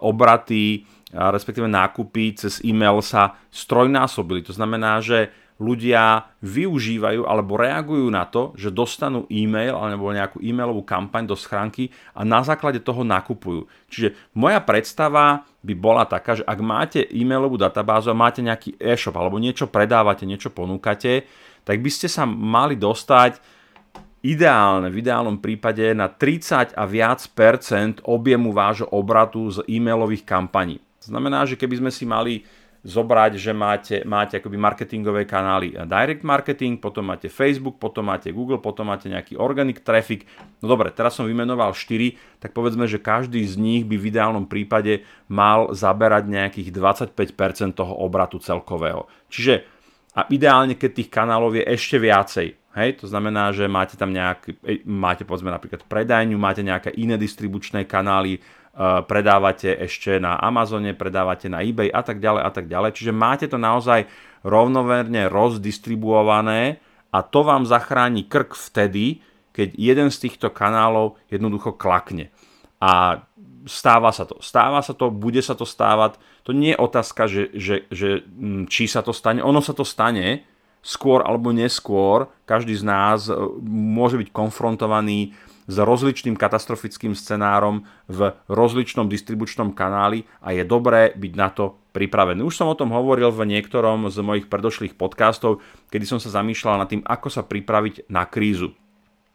obraty, 0.00 0.88
respektíve 1.12 1.68
nákupy 1.68 2.40
cez 2.40 2.64
e-mail 2.64 3.04
sa 3.04 3.36
strojnásobili. 3.52 4.40
To 4.48 4.56
znamená, 4.56 5.04
že 5.04 5.28
ľudia 5.62 6.34
využívajú 6.42 7.22
alebo 7.22 7.54
reagujú 7.54 8.10
na 8.10 8.26
to, 8.26 8.50
že 8.58 8.74
dostanú 8.74 9.30
e-mail 9.30 9.78
alebo 9.78 10.10
nejakú 10.10 10.42
e-mailovú 10.42 10.82
kampaň 10.82 11.30
do 11.30 11.38
schránky 11.38 11.94
a 12.10 12.26
na 12.26 12.42
základe 12.42 12.82
toho 12.82 13.06
nakupujú. 13.06 13.70
Čiže 13.86 14.18
moja 14.34 14.58
predstava 14.58 15.46
by 15.62 15.74
bola 15.78 16.02
taká, 16.02 16.42
že 16.42 16.44
ak 16.44 16.58
máte 16.58 17.06
e-mailovú 17.06 17.54
databázu 17.54 18.10
a 18.10 18.18
máte 18.18 18.42
nejaký 18.42 18.74
e-shop 18.82 19.14
alebo 19.14 19.38
niečo 19.38 19.70
predávate, 19.70 20.26
niečo 20.26 20.50
ponúkate, 20.50 21.30
tak 21.62 21.78
by 21.78 21.90
ste 21.94 22.10
sa 22.10 22.26
mali 22.26 22.74
dostať 22.74 23.38
ideálne, 24.22 24.90
v 24.90 25.02
ideálnom 25.02 25.38
prípade 25.38 25.82
na 25.94 26.10
30 26.10 26.74
a 26.74 26.84
viac 26.86 27.22
percent 27.34 28.02
objemu 28.06 28.50
vášho 28.54 28.90
obratu 28.90 29.50
z 29.50 29.66
e-mailových 29.66 30.26
kampaní. 30.26 30.78
To 31.02 31.10
znamená, 31.10 31.42
že 31.42 31.58
keby 31.58 31.82
sme 31.82 31.90
si 31.90 32.06
mali 32.06 32.46
zobrať, 32.82 33.38
že 33.38 33.52
máte, 33.54 33.96
máte 34.02 34.42
akoby 34.42 34.58
marketingové 34.58 35.22
kanály 35.22 35.78
direct 35.86 36.26
marketing, 36.26 36.82
potom 36.82 37.06
máte 37.06 37.30
Facebook, 37.30 37.78
potom 37.78 38.10
máte 38.10 38.34
Google, 38.34 38.58
potom 38.58 38.90
máte 38.90 39.06
nejaký 39.06 39.38
organic 39.38 39.86
traffic. 39.86 40.26
No 40.58 40.66
dobre, 40.66 40.90
teraz 40.90 41.14
som 41.14 41.26
vymenoval 41.26 41.78
4, 41.78 42.42
tak 42.42 42.50
povedzme, 42.50 42.90
že 42.90 42.98
každý 42.98 43.46
z 43.46 43.54
nich 43.54 43.82
by 43.86 43.94
v 43.94 44.08
ideálnom 44.10 44.50
prípade 44.50 45.06
mal 45.30 45.70
zaberať 45.70 46.26
nejakých 46.26 46.68
25% 47.14 47.78
toho 47.78 47.94
obratu 48.02 48.42
celkového. 48.42 49.06
Čiže 49.30 49.62
a 50.12 50.28
ideálne, 50.28 50.76
keď 50.76 50.90
tých 51.00 51.08
kanálov 51.08 51.56
je 51.56 51.64
ešte 51.64 51.96
viacej. 51.96 52.48
Hej, 52.72 53.04
to 53.04 53.06
znamená, 53.08 53.52
že 53.52 53.68
máte 53.68 54.00
tam 54.00 54.16
nejaký, 54.16 54.56
máte 54.88 55.28
povedzme 55.28 55.52
napríklad 55.52 55.84
predajňu, 55.84 56.40
máte 56.40 56.64
nejaké 56.64 56.88
iné 56.96 57.20
distribučné 57.20 57.84
kanály, 57.84 58.40
predávate 58.80 59.68
ešte 59.84 60.16
na 60.16 60.40
Amazone, 60.40 60.96
predávate 60.96 61.52
na 61.52 61.60
eBay 61.60 61.92
a 61.92 62.00
tak 62.00 62.24
ďalej 62.24 62.42
a 62.42 62.50
tak 62.50 62.66
ďalej. 62.72 62.90
Čiže 62.96 63.12
máte 63.12 63.46
to 63.48 63.60
naozaj 63.60 64.08
rovnoverne 64.40 65.28
rozdistribuované 65.28 66.80
a 67.12 67.18
to 67.20 67.44
vám 67.44 67.68
zachráni 67.68 68.24
krk 68.24 68.56
vtedy, 68.56 69.20
keď 69.52 69.76
jeden 69.76 70.08
z 70.08 70.16
týchto 70.28 70.48
kanálov 70.48 71.20
jednoducho 71.28 71.76
klakne. 71.76 72.32
A 72.80 73.22
stáva 73.68 74.10
sa 74.10 74.24
to. 74.24 74.40
Stáva 74.40 74.80
sa 74.80 74.96
to, 74.96 75.12
bude 75.12 75.38
sa 75.44 75.54
to 75.54 75.68
stávať. 75.68 76.18
To 76.48 76.56
nie 76.56 76.74
je 76.74 76.82
otázka, 76.82 77.28
že, 77.28 77.52
že, 77.54 77.76
že 77.92 78.24
hm, 78.24 78.66
či 78.66 78.88
sa 78.88 79.04
to 79.04 79.14
stane. 79.14 79.44
Ono 79.44 79.60
sa 79.60 79.76
to 79.76 79.86
stane 79.86 80.48
skôr 80.82 81.22
alebo 81.22 81.54
neskôr. 81.54 82.26
Každý 82.48 82.74
z 82.74 82.84
nás 82.88 83.30
eh, 83.30 83.36
môže 83.68 84.18
byť 84.18 84.28
konfrontovaný 84.34 85.36
s 85.66 85.76
rozličným 85.78 86.34
katastrofickým 86.34 87.14
scenárom 87.14 87.86
v 88.10 88.34
rozličnom 88.50 89.06
distribučnom 89.06 89.72
kanáli 89.72 90.26
a 90.42 90.54
je 90.54 90.62
dobré 90.66 91.14
byť 91.14 91.32
na 91.38 91.48
to 91.50 91.78
pripravený. 91.92 92.42
Už 92.42 92.56
som 92.56 92.70
o 92.70 92.78
tom 92.78 92.90
hovoril 92.90 93.30
v 93.30 93.46
niektorom 93.46 94.08
z 94.08 94.18
mojich 94.24 94.46
predošlých 94.48 94.96
podcastov, 94.96 95.60
kedy 95.92 96.04
som 96.08 96.18
sa 96.18 96.32
zamýšľal 96.32 96.82
nad 96.82 96.88
tým, 96.88 97.04
ako 97.04 97.28
sa 97.28 97.42
pripraviť 97.44 98.08
na 98.08 98.24
krízu. 98.26 98.72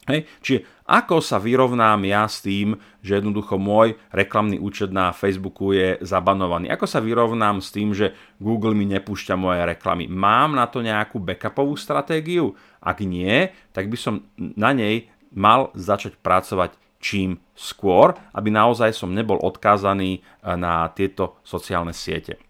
Hej. 0.07 0.23
Čiže 0.39 0.59
ako 0.87 1.19
sa 1.19 1.35
vyrovnám 1.35 1.99
ja 2.07 2.23
s 2.31 2.39
tým, 2.39 2.79
že 3.03 3.19
jednoducho 3.19 3.59
môj 3.59 3.99
reklamný 4.15 4.55
účet 4.55 4.87
na 4.87 5.11
Facebooku 5.11 5.75
je 5.75 5.99
zabanovaný? 5.99 6.71
Ako 6.71 6.87
sa 6.87 7.03
vyrovnám 7.03 7.59
s 7.59 7.75
tým, 7.75 7.91
že 7.91 8.15
Google 8.39 8.71
mi 8.71 8.87
nepúšťa 8.87 9.35
moje 9.35 9.67
reklamy? 9.67 10.07
Mám 10.07 10.55
na 10.55 10.63
to 10.71 10.79
nejakú 10.79 11.19
backupovú 11.19 11.75
stratégiu? 11.75 12.55
Ak 12.79 13.03
nie, 13.03 13.51
tak 13.75 13.91
by 13.91 13.97
som 13.99 14.23
na 14.39 14.71
nej 14.71 15.11
mal 15.33 15.71
začať 15.75 16.19
pracovať 16.19 16.75
čím 16.97 17.37
skôr, 17.53 18.17
aby 18.33 18.49
naozaj 18.49 18.93
som 18.93 19.13
nebol 19.13 19.37
odkázaný 19.37 20.19
eh, 20.19 20.21
na 20.57 20.89
tieto 20.93 21.39
sociálne 21.45 21.93
siete. 21.93 22.41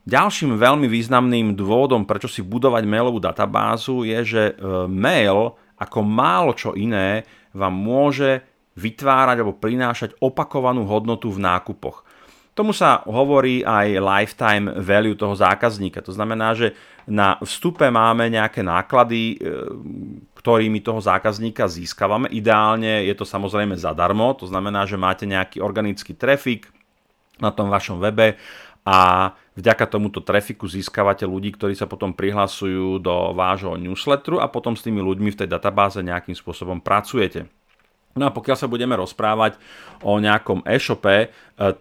Ďalším 0.00 0.58
veľmi 0.58 0.90
významným 0.90 1.54
dôvodom, 1.54 2.02
prečo 2.02 2.26
si 2.26 2.42
budovať 2.42 2.82
mailovú 2.82 3.22
databázu, 3.22 4.02
je, 4.02 4.18
že 4.24 4.42
eh, 4.50 4.54
mail 4.88 5.54
ako 5.80 6.04
málo 6.04 6.52
čo 6.52 6.76
iné 6.76 7.24
vám 7.56 7.72
môže 7.72 8.44
vytvárať 8.76 9.36
alebo 9.42 9.56
prinášať 9.56 10.14
opakovanú 10.20 10.84
hodnotu 10.86 11.32
v 11.32 11.42
nákupoch. 11.42 12.04
Tomu 12.50 12.74
sa 12.74 13.06
hovorí 13.06 13.62
aj 13.62 14.02
lifetime 14.02 14.66
value 14.82 15.14
toho 15.14 15.32
zákazníka. 15.38 16.02
To 16.02 16.10
znamená, 16.10 16.52
že 16.52 16.74
na 17.06 17.38
vstupe 17.40 17.86
máme 17.88 18.26
nejaké 18.26 18.60
náklady, 18.60 19.38
e, 19.38 19.56
ktorými 20.36 20.82
toho 20.82 20.98
zákazníka 20.98 21.70
získavame. 21.70 22.26
Ideálne 22.30 23.06
je 23.06 23.14
to 23.14 23.22
samozrejme 23.22 23.78
zadarmo, 23.78 24.34
to 24.34 24.50
znamená, 24.50 24.84
že 24.84 24.98
máte 24.98 25.24
nejaký 25.24 25.62
organický 25.62 26.12
trafik 26.12 26.68
na 27.38 27.54
tom 27.54 27.72
vašom 27.72 28.02
webe 28.02 28.36
a 28.84 29.30
vďaka 29.54 29.84
tomuto 29.86 30.24
trafiku 30.24 30.64
získavate 30.64 31.28
ľudí, 31.28 31.52
ktorí 31.52 31.76
sa 31.76 31.84
potom 31.84 32.16
prihlasujú 32.16 32.98
do 32.98 33.36
vášho 33.36 33.76
newsletteru 33.76 34.40
a 34.40 34.48
potom 34.48 34.72
s 34.72 34.84
tými 34.84 35.04
ľuďmi 35.04 35.36
v 35.36 35.38
tej 35.44 35.48
databáze 35.48 36.00
nejakým 36.00 36.32
spôsobom 36.32 36.80
pracujete. 36.80 37.48
No 38.20 38.28
a 38.28 38.36
pokiaľ 38.36 38.56
sa 38.60 38.68
budeme 38.68 38.92
rozprávať 39.00 39.56
o 40.04 40.20
nejakom 40.20 40.60
e-shope, 40.68 41.08
e, 41.08 41.28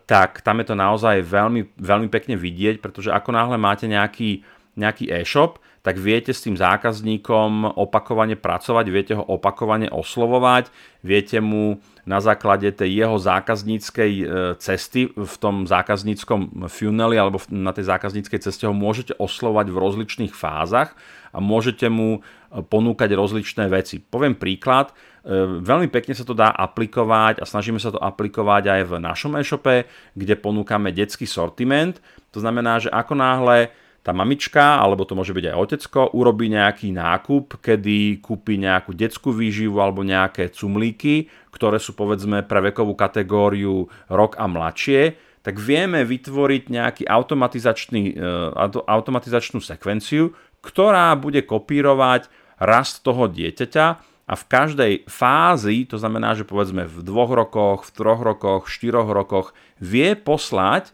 tak 0.08 0.40
tam 0.40 0.64
je 0.64 0.72
to 0.72 0.76
naozaj 0.80 1.20
veľmi, 1.20 1.76
veľmi 1.76 2.08
pekne 2.08 2.40
vidieť, 2.40 2.80
pretože 2.80 3.12
ako 3.12 3.36
náhle 3.36 3.60
máte 3.60 3.92
nejaký, 3.92 4.48
nejaký 4.80 5.12
e-shop, 5.12 5.60
tak 5.80 5.96
viete 5.96 6.36
s 6.36 6.44
tým 6.44 6.60
zákazníkom 6.60 7.76
opakovane 7.76 8.36
pracovať, 8.36 8.86
viete 8.92 9.14
ho 9.16 9.24
opakovane 9.24 9.88
oslovovať, 9.88 10.68
viete 11.04 11.40
mu 11.40 11.80
na 12.04 12.20
základe 12.20 12.68
tej 12.76 13.04
jeho 13.04 13.16
zákazníckej 13.16 14.12
e, 14.20 14.26
cesty 14.60 15.12
v 15.12 15.36
tom 15.40 15.68
zákazníckom 15.68 16.68
funneli 16.68 17.16
alebo 17.16 17.40
na 17.52 17.72
tej 17.72 17.88
zákazníckej 17.88 18.40
ceste 18.44 18.68
ho 18.68 18.76
môžete 18.76 19.16
oslovať 19.16 19.72
v 19.72 19.78
rozličných 19.78 20.34
fázach 20.36 20.96
a 21.32 21.40
môžete 21.40 21.88
mu 21.88 22.20
e, 22.20 22.60
ponúkať 22.60 23.16
rozličné 23.16 23.72
veci. 23.72 24.04
Poviem 24.04 24.36
príklad, 24.36 24.92
veľmi 25.64 25.92
pekne 25.92 26.16
sa 26.16 26.24
to 26.24 26.38
dá 26.38 26.52
aplikovať 26.52 27.44
a 27.44 27.46
snažíme 27.46 27.82
sa 27.82 27.92
to 27.92 28.00
aplikovať 28.00 28.64
aj 28.72 28.82
v 28.88 28.94
našom 29.04 29.36
e-shope, 29.36 29.88
kde 30.16 30.36
ponúkame 30.40 30.96
detský 30.96 31.28
sortiment. 31.28 32.00
To 32.32 32.40
znamená, 32.40 32.80
že 32.80 32.90
ako 32.92 33.14
náhle 33.20 33.72
tá 34.00 34.16
mamička, 34.16 34.80
alebo 34.80 35.04
to 35.04 35.14
môže 35.14 35.36
byť 35.36 35.46
aj 35.52 35.56
otecko, 35.60 36.00
urobí 36.16 36.48
nejaký 36.48 36.96
nákup, 36.96 37.60
kedy 37.60 38.24
kúpi 38.24 38.56
nejakú 38.56 38.96
detskú 38.96 39.36
výživu 39.36 39.76
alebo 39.84 40.08
nejaké 40.08 40.50
cumlíky, 40.56 41.28
ktoré 41.52 41.78
sú 41.84 41.94
povedzme 41.94 42.48
pre 42.48 42.64
vekovú 42.64 42.96
kategóriu 42.96 43.92
rok 44.08 44.40
a 44.40 44.48
mladšie, 44.48 45.20
tak 45.44 45.60
vieme 45.60 46.04
vytvoriť 46.04 46.64
nejaký 46.72 47.04
automatizačný, 47.08 48.16
e, 48.16 48.24
automatizačnú 48.88 49.60
sekvenciu, 49.60 50.32
ktorá 50.64 51.16
bude 51.16 51.44
kopírovať 51.44 52.28
rast 52.60 53.04
toho 53.04 53.28
dieťaťa 53.32 54.09
a 54.30 54.38
v 54.38 54.44
každej 54.46 54.94
fázi, 55.10 55.90
to 55.90 55.98
znamená, 55.98 56.38
že 56.38 56.46
povedzme 56.46 56.86
v 56.86 57.02
dvoch 57.02 57.34
rokoch, 57.34 57.90
v 57.90 57.92
troch 57.98 58.22
rokoch, 58.22 58.70
štyroch 58.70 59.10
rokoch, 59.10 59.58
vie 59.82 60.14
poslať 60.14 60.94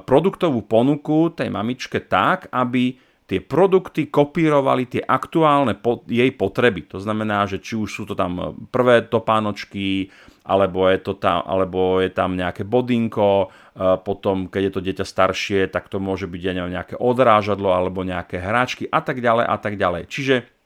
produktovú 0.00 0.64
ponuku 0.64 1.36
tej 1.36 1.52
mamičke 1.52 2.00
tak, 2.00 2.48
aby 2.48 2.96
tie 3.28 3.44
produkty 3.44 4.08
kopírovali 4.08 4.88
tie 4.88 5.02
aktuálne 5.04 5.76
jej 6.08 6.30
potreby. 6.32 6.88
To 6.96 7.02
znamená, 7.02 7.44
že 7.44 7.60
či 7.60 7.76
už 7.76 7.92
sú 7.92 8.02
to 8.08 8.16
tam 8.16 8.56
prvé 8.72 9.04
topánočky, 9.04 10.08
alebo 10.46 10.86
je, 10.88 10.98
to 11.02 11.18
tam, 11.18 11.44
alebo 11.44 12.00
je 12.00 12.08
tam 12.08 12.40
nejaké 12.40 12.64
bodinko, 12.64 13.52
e, 13.76 14.00
potom 14.00 14.48
keď 14.48 14.62
je 14.64 14.72
to 14.72 14.80
dieťa 14.80 15.04
staršie, 15.04 15.60
tak 15.68 15.92
to 15.92 16.00
môže 16.00 16.24
byť 16.24 16.40
aj 16.40 16.72
nejaké 16.72 16.94
odrážadlo 16.96 17.76
alebo 17.76 18.00
nejaké 18.00 18.40
hráčky 18.40 18.88
a 18.88 19.04
tak 19.04 19.20
ďalej 19.20 19.44
a 19.44 19.56
tak 19.60 19.76
ďalej. 19.76 20.08
Čiže 20.08 20.56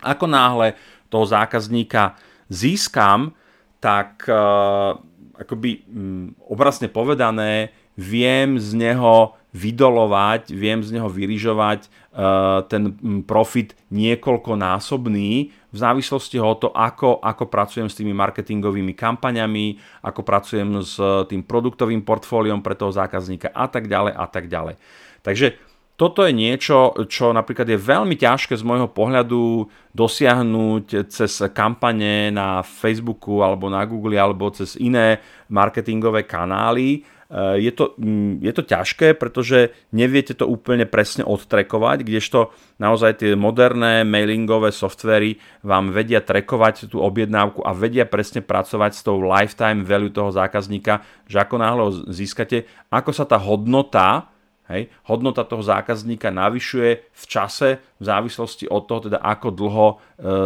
ako 0.00 0.24
náhle 0.30 0.76
toho 1.10 1.26
zákazníka 1.26 2.16
získam, 2.46 3.34
tak 3.82 4.24
uh, 4.30 4.96
akoby 5.36 5.84
um, 5.90 6.32
obrazne 6.46 6.86
povedané 6.86 7.74
viem 7.98 8.56
z 8.56 8.76
neho 8.78 9.34
vydolovať, 9.50 10.54
viem 10.54 10.78
z 10.78 10.94
neho 10.94 11.10
vyrižovať 11.10 11.90
uh, 11.90 12.62
ten 12.70 12.94
profit 13.26 13.74
niekoľkonásobný 13.90 15.30
v 15.70 15.76
závislosti 15.76 16.38
od 16.38 16.58
to, 16.62 16.68
ako, 16.70 17.18
ako 17.18 17.50
pracujem 17.50 17.90
s 17.90 17.98
tými 17.98 18.14
marketingovými 18.14 18.94
kampaňami, 18.94 19.78
ako 20.06 20.20
pracujem 20.22 20.82
s 20.82 20.98
tým 21.26 21.42
produktovým 21.42 22.06
portfóliom 22.06 22.62
pre 22.62 22.78
toho 22.78 22.94
zákazníka 22.94 23.50
a 23.50 23.66
tak 23.66 23.90
ďalej 23.90 24.12
a 24.14 24.26
tak 24.30 24.46
ďalej. 24.46 24.78
Takže 25.22 25.69
toto 26.00 26.24
je 26.24 26.32
niečo, 26.32 26.96
čo 27.12 27.28
napríklad 27.36 27.68
je 27.68 27.76
veľmi 27.76 28.16
ťažké 28.16 28.56
z 28.56 28.64
môjho 28.64 28.88
pohľadu 28.88 29.68
dosiahnuť 29.92 31.12
cez 31.12 31.44
kampane 31.52 32.32
na 32.32 32.64
Facebooku 32.64 33.44
alebo 33.44 33.68
na 33.68 33.84
Google 33.84 34.16
alebo 34.16 34.48
cez 34.48 34.80
iné 34.80 35.20
marketingové 35.52 36.24
kanály. 36.24 37.04
Eh, 37.28 37.68
je 37.68 37.72
to, 37.76 38.00
je 38.40 38.52
to 38.56 38.64
ťažké, 38.64 39.12
pretože 39.20 39.76
neviete 39.92 40.32
to 40.32 40.48
úplne 40.48 40.88
presne 40.88 41.20
odtrekovať, 41.20 42.08
kdežto 42.08 42.48
naozaj 42.80 43.20
tie 43.20 43.36
moderné 43.36 44.00
mailingové 44.08 44.72
softvery 44.72 45.36
vám 45.60 45.92
vedia 45.92 46.24
trekovať 46.24 46.88
tú 46.88 47.04
objednávku 47.04 47.60
a 47.60 47.76
vedia 47.76 48.08
presne 48.08 48.40
pracovať 48.40 48.96
s 48.96 49.04
tou 49.04 49.20
lifetime 49.20 49.84
value 49.84 50.08
toho 50.08 50.32
zákazníka, 50.32 51.04
že 51.28 51.44
ako 51.44 51.54
náhle 51.60 51.82
ho 51.84 51.92
získate, 52.08 52.64
ako 52.88 53.12
sa 53.12 53.28
tá 53.28 53.36
hodnota 53.36 54.29
Hej. 54.70 54.86
Hodnota 55.10 55.42
toho 55.42 55.66
zákazníka 55.66 56.30
navyšuje 56.30 56.90
v 57.10 57.24
čase 57.26 57.82
v 57.98 58.04
závislosti 58.06 58.70
od 58.70 58.86
toho, 58.86 59.10
teda 59.10 59.18
ako 59.18 59.50
dlho 59.50 59.86
e, 59.90 59.94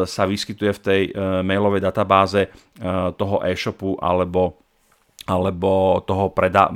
sa 0.09 0.25
vyskytuje 0.25 0.73
v 0.73 0.81
tej 0.81 1.03
e, 1.05 1.11
mailovej 1.45 1.85
databáze 1.85 2.49
e, 2.49 2.51
toho 3.21 3.45
e-shopu 3.45 4.01
alebo, 4.01 4.57
alebo 5.29 6.01
toho 6.09 6.33
preda- 6.33 6.73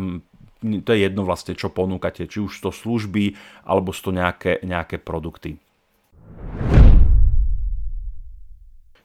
to 0.61 0.91
je 0.93 1.09
jedno 1.09 1.25
vlastne, 1.25 1.57
čo 1.57 1.73
ponúkate, 1.73 2.29
či 2.29 2.45
už 2.45 2.53
to 2.61 2.69
služby 2.69 3.33
alebo 3.65 3.97
to 3.97 4.13
nejaké, 4.13 4.61
nejaké 4.61 5.01
produkty. 5.01 5.57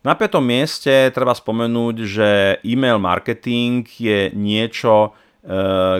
Na 0.03 0.19
piatom 0.19 0.43
mieste 0.43 0.91
treba 1.15 1.31
spomenúť, 1.31 1.95
že 2.03 2.29
e-mail 2.67 2.99
marketing 2.99 3.87
je 3.87 4.35
niečo, 4.35 5.15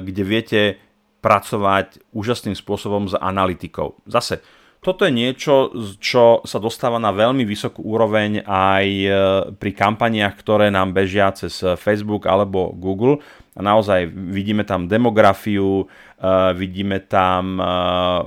kde 0.03 0.23
viete 0.27 0.82
pracovať 1.23 2.03
úžasným 2.11 2.53
spôsobom 2.53 3.07
s 3.07 3.15
analytikou. 3.15 3.95
Zase, 4.03 4.43
toto 4.83 5.07
je 5.07 5.15
niečo, 5.15 5.71
čo 6.03 6.43
sa 6.43 6.59
dostáva 6.59 6.99
na 6.99 7.15
veľmi 7.15 7.47
vysokú 7.47 7.87
úroveň 7.87 8.43
aj 8.43 8.85
e, 8.91 9.07
pri 9.55 9.71
kampaniách, 9.71 10.35
ktoré 10.35 10.67
nám 10.67 10.91
bežia 10.91 11.31
cez 11.31 11.55
Facebook 11.79 12.27
alebo 12.27 12.75
Google. 12.75 13.23
A 13.55 13.63
naozaj 13.63 14.11
vidíme 14.11 14.67
tam 14.67 14.91
demografiu, 14.91 15.87
e, 16.19 16.25
vidíme 16.59 16.99
tam 16.99 17.55
e, 17.55 17.65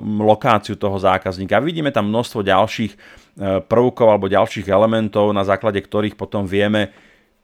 lokáciu 0.00 0.80
toho 0.80 0.96
zákazníka, 0.96 1.60
vidíme 1.60 1.92
tam 1.92 2.08
množstvo 2.08 2.40
ďalších 2.40 2.92
prvkov 3.68 4.08
alebo 4.08 4.32
ďalších 4.32 4.64
elementov, 4.72 5.28
na 5.36 5.44
základe 5.44 5.76
ktorých 5.84 6.16
potom 6.16 6.48
vieme 6.48 6.88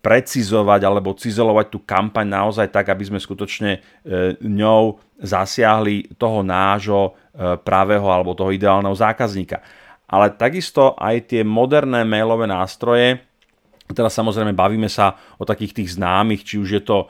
precizovať 0.03 0.83
alebo 0.83 1.15
cizelovať 1.15 1.67
tú 1.71 1.79
kampaň 1.87 2.27
naozaj 2.27 2.75
tak, 2.75 2.91
aby 2.91 3.07
sme 3.07 3.23
skutočne 3.23 3.79
e, 3.79 3.81
ňou 4.43 4.99
zasiahli 5.23 6.19
toho 6.19 6.43
nášho 6.43 7.03
e, 7.09 7.55
pravého 7.63 8.11
alebo 8.11 8.35
toho 8.35 8.51
ideálneho 8.51 8.93
zákazníka. 8.93 9.63
Ale 10.11 10.35
takisto 10.35 10.99
aj 10.99 11.31
tie 11.31 11.47
moderné 11.47 12.03
mailové 12.03 12.51
nástroje, 12.51 13.23
Teraz 13.93 14.17
samozrejme 14.17 14.57
bavíme 14.57 14.89
sa 14.89 15.15
o 15.39 15.45
takých 15.45 15.83
tých 15.83 15.97
známych, 15.97 16.43
či 16.43 16.59
už 16.59 16.69
je 16.81 16.83
to 16.83 16.99
e, 17.05 17.07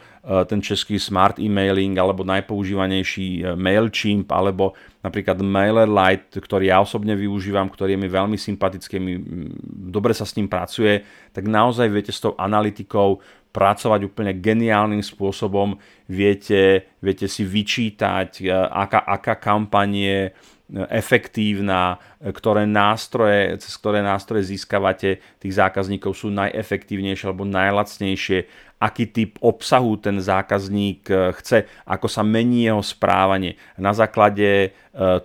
ten 0.47 0.61
český 0.63 0.99
smart 0.99 1.39
emailing, 1.39 1.97
alebo 1.97 2.27
najpoužívanejší 2.27 3.29
e, 3.41 3.43
MailChimp, 3.57 4.29
alebo 4.31 4.77
napríklad 5.03 5.43
MailerLite, 5.43 6.39
ktorý 6.39 6.71
ja 6.71 6.79
osobne 6.79 7.19
využívam, 7.19 7.67
ktorý 7.67 7.99
je 7.99 8.01
mi 8.01 8.09
veľmi 8.11 8.39
sympatický, 8.39 8.97
mi, 9.03 9.19
dobre 9.67 10.15
sa 10.15 10.23
s 10.23 10.39
ním 10.39 10.47
pracuje, 10.47 11.03
tak 11.35 11.49
naozaj 11.51 11.91
viete 11.91 12.15
s 12.15 12.23
tou 12.23 12.39
analytikou 12.39 13.19
pracovať 13.53 14.09
úplne 14.09 14.33
geniálnym 14.33 15.05
spôsobom, 15.05 15.77
viete, 16.09 16.89
viete 17.05 17.29
si 17.29 17.45
vyčítať, 17.45 18.43
e, 18.43 18.51
aká, 18.53 19.05
aká 19.05 19.35
kampanie 19.37 20.33
efektívna, 20.73 22.01
ktoré 22.25 22.65
nástroje, 22.65 23.61
cez 23.61 23.77
ktoré 23.77 24.01
nástroje 24.01 24.57
získavate 24.57 25.21
tých 25.37 25.61
zákazníkov 25.61 26.17
sú 26.17 26.33
najefektívnejšie 26.33 27.29
alebo 27.29 27.45
najlacnejšie, 27.45 28.39
aký 28.81 29.05
typ 29.13 29.37
obsahu 29.45 30.01
ten 30.01 30.17
zákazník 30.17 31.07
chce, 31.39 31.69
ako 31.85 32.09
sa 32.09 32.25
mení 32.25 32.73
jeho 32.73 32.81
správanie. 32.81 33.61
Na 33.77 33.93
základe 33.93 34.73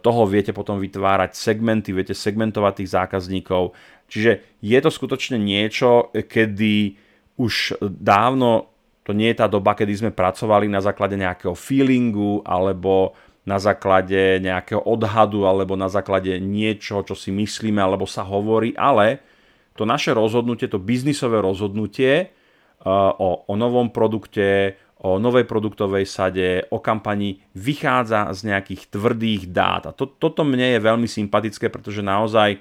toho 0.04 0.28
viete 0.28 0.52
potom 0.52 0.78
vytvárať 0.84 1.34
segmenty, 1.34 1.96
viete 1.96 2.14
segmentovať 2.14 2.84
tých 2.84 2.94
zákazníkov. 2.94 3.72
Čiže 4.12 4.62
je 4.62 4.80
to 4.84 4.92
skutočne 4.92 5.40
niečo, 5.40 6.12
kedy 6.12 7.07
už 7.38 7.80
dávno 7.82 8.74
to 9.08 9.16
nie 9.16 9.32
je 9.32 9.40
tá 9.40 9.48
doba, 9.48 9.72
kedy 9.72 9.94
sme 9.96 10.12
pracovali 10.12 10.68
na 10.68 10.84
základe 10.84 11.16
nejakého 11.16 11.56
feelingu 11.56 12.44
alebo 12.44 13.16
na 13.48 13.56
základe 13.56 14.44
nejakého 14.44 14.84
odhadu 14.84 15.48
alebo 15.48 15.80
na 15.80 15.88
základe 15.88 16.36
niečo, 16.44 17.00
čo 17.08 17.16
si 17.16 17.32
myslíme 17.32 17.80
alebo 17.80 18.04
sa 18.04 18.28
hovorí, 18.28 18.76
ale 18.76 19.24
to 19.80 19.88
naše 19.88 20.12
rozhodnutie, 20.12 20.68
to 20.68 20.84
biznisové 20.84 21.40
rozhodnutie 21.40 22.28
uh, 22.84 23.16
o, 23.16 23.48
o 23.48 23.54
novom 23.56 23.96
produkte, 23.96 24.76
o 25.00 25.16
novej 25.16 25.48
produktovej 25.48 26.04
sade, 26.04 26.68
o 26.68 26.84
kampani 26.84 27.40
vychádza 27.56 28.28
z 28.36 28.52
nejakých 28.52 28.92
tvrdých 28.92 29.42
dát. 29.56 29.88
A 29.88 29.96
to, 29.96 30.04
toto 30.04 30.44
mne 30.44 30.76
je 30.76 30.84
veľmi 30.84 31.08
sympatické, 31.08 31.72
pretože 31.72 32.04
naozaj 32.04 32.60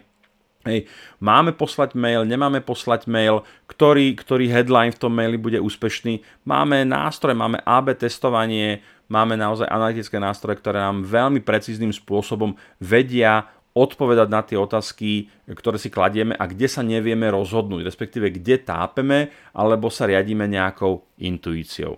Hej, 0.67 0.91
máme 1.23 1.55
poslať 1.55 1.95
mail, 1.95 2.27
nemáme 2.27 2.59
poslať 2.59 3.07
mail, 3.07 3.47
ktorý, 3.71 4.19
ktorý 4.19 4.51
headline 4.51 4.91
v 4.91 4.99
tom 4.99 5.15
maili 5.15 5.39
bude 5.39 5.63
úspešný. 5.63 6.27
Máme 6.43 6.83
nástroj, 6.83 7.39
máme 7.39 7.63
AB 7.63 7.95
testovanie, 7.95 8.83
máme 9.07 9.39
naozaj 9.39 9.71
analytické 9.71 10.19
nástroje, 10.19 10.59
ktoré 10.59 10.83
nám 10.83 11.07
veľmi 11.07 11.39
precízným 11.47 11.95
spôsobom 11.95 12.59
vedia 12.83 13.47
odpovedať 13.79 14.27
na 14.27 14.43
tie 14.43 14.59
otázky, 14.59 15.31
ktoré 15.47 15.79
si 15.79 15.87
kladieme 15.87 16.35
a 16.35 16.51
kde 16.51 16.67
sa 16.67 16.83
nevieme 16.83 17.31
rozhodnúť, 17.31 17.87
respektíve 17.87 18.35
kde 18.35 18.59
tápeme 18.67 19.31
alebo 19.55 19.87
sa 19.87 20.11
riadíme 20.11 20.51
nejakou 20.51 21.07
intuíciou. 21.23 21.95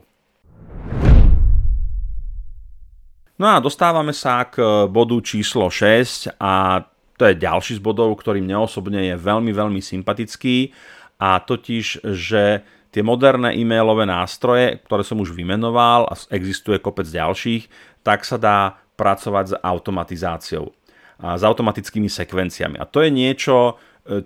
No 3.38 3.46
a 3.46 3.62
dostávame 3.62 4.12
sa 4.12 4.44
k 4.50 4.84
bodu 4.90 5.14
číslo 5.22 5.70
6 5.70 6.36
a 6.42 6.82
to 7.18 7.26
je 7.26 7.42
ďalší 7.42 7.76
z 7.76 7.82
bodov, 7.82 8.14
ktorý 8.14 8.38
mne 8.38 8.62
osobne 8.64 9.10
je 9.10 9.14
veľmi, 9.18 9.50
veľmi 9.50 9.82
sympatický 9.82 10.70
a 11.18 11.42
totiž, 11.42 12.06
že 12.14 12.62
tie 12.94 13.02
moderné 13.02 13.58
e-mailové 13.58 14.06
nástroje, 14.06 14.78
ktoré 14.86 15.02
som 15.02 15.18
už 15.18 15.34
vymenoval 15.34 16.08
a 16.08 16.14
existuje 16.32 16.78
kopec 16.78 17.10
ďalších, 17.10 17.68
tak 18.06 18.22
sa 18.22 18.38
dá 18.38 18.78
pracovať 18.94 19.44
s 19.50 19.54
automatizáciou 19.58 20.72
a 21.18 21.34
s 21.34 21.42
automatickými 21.42 22.06
sekvenciami. 22.06 22.78
A 22.78 22.86
to 22.86 23.02
je 23.02 23.10
niečo, 23.10 23.76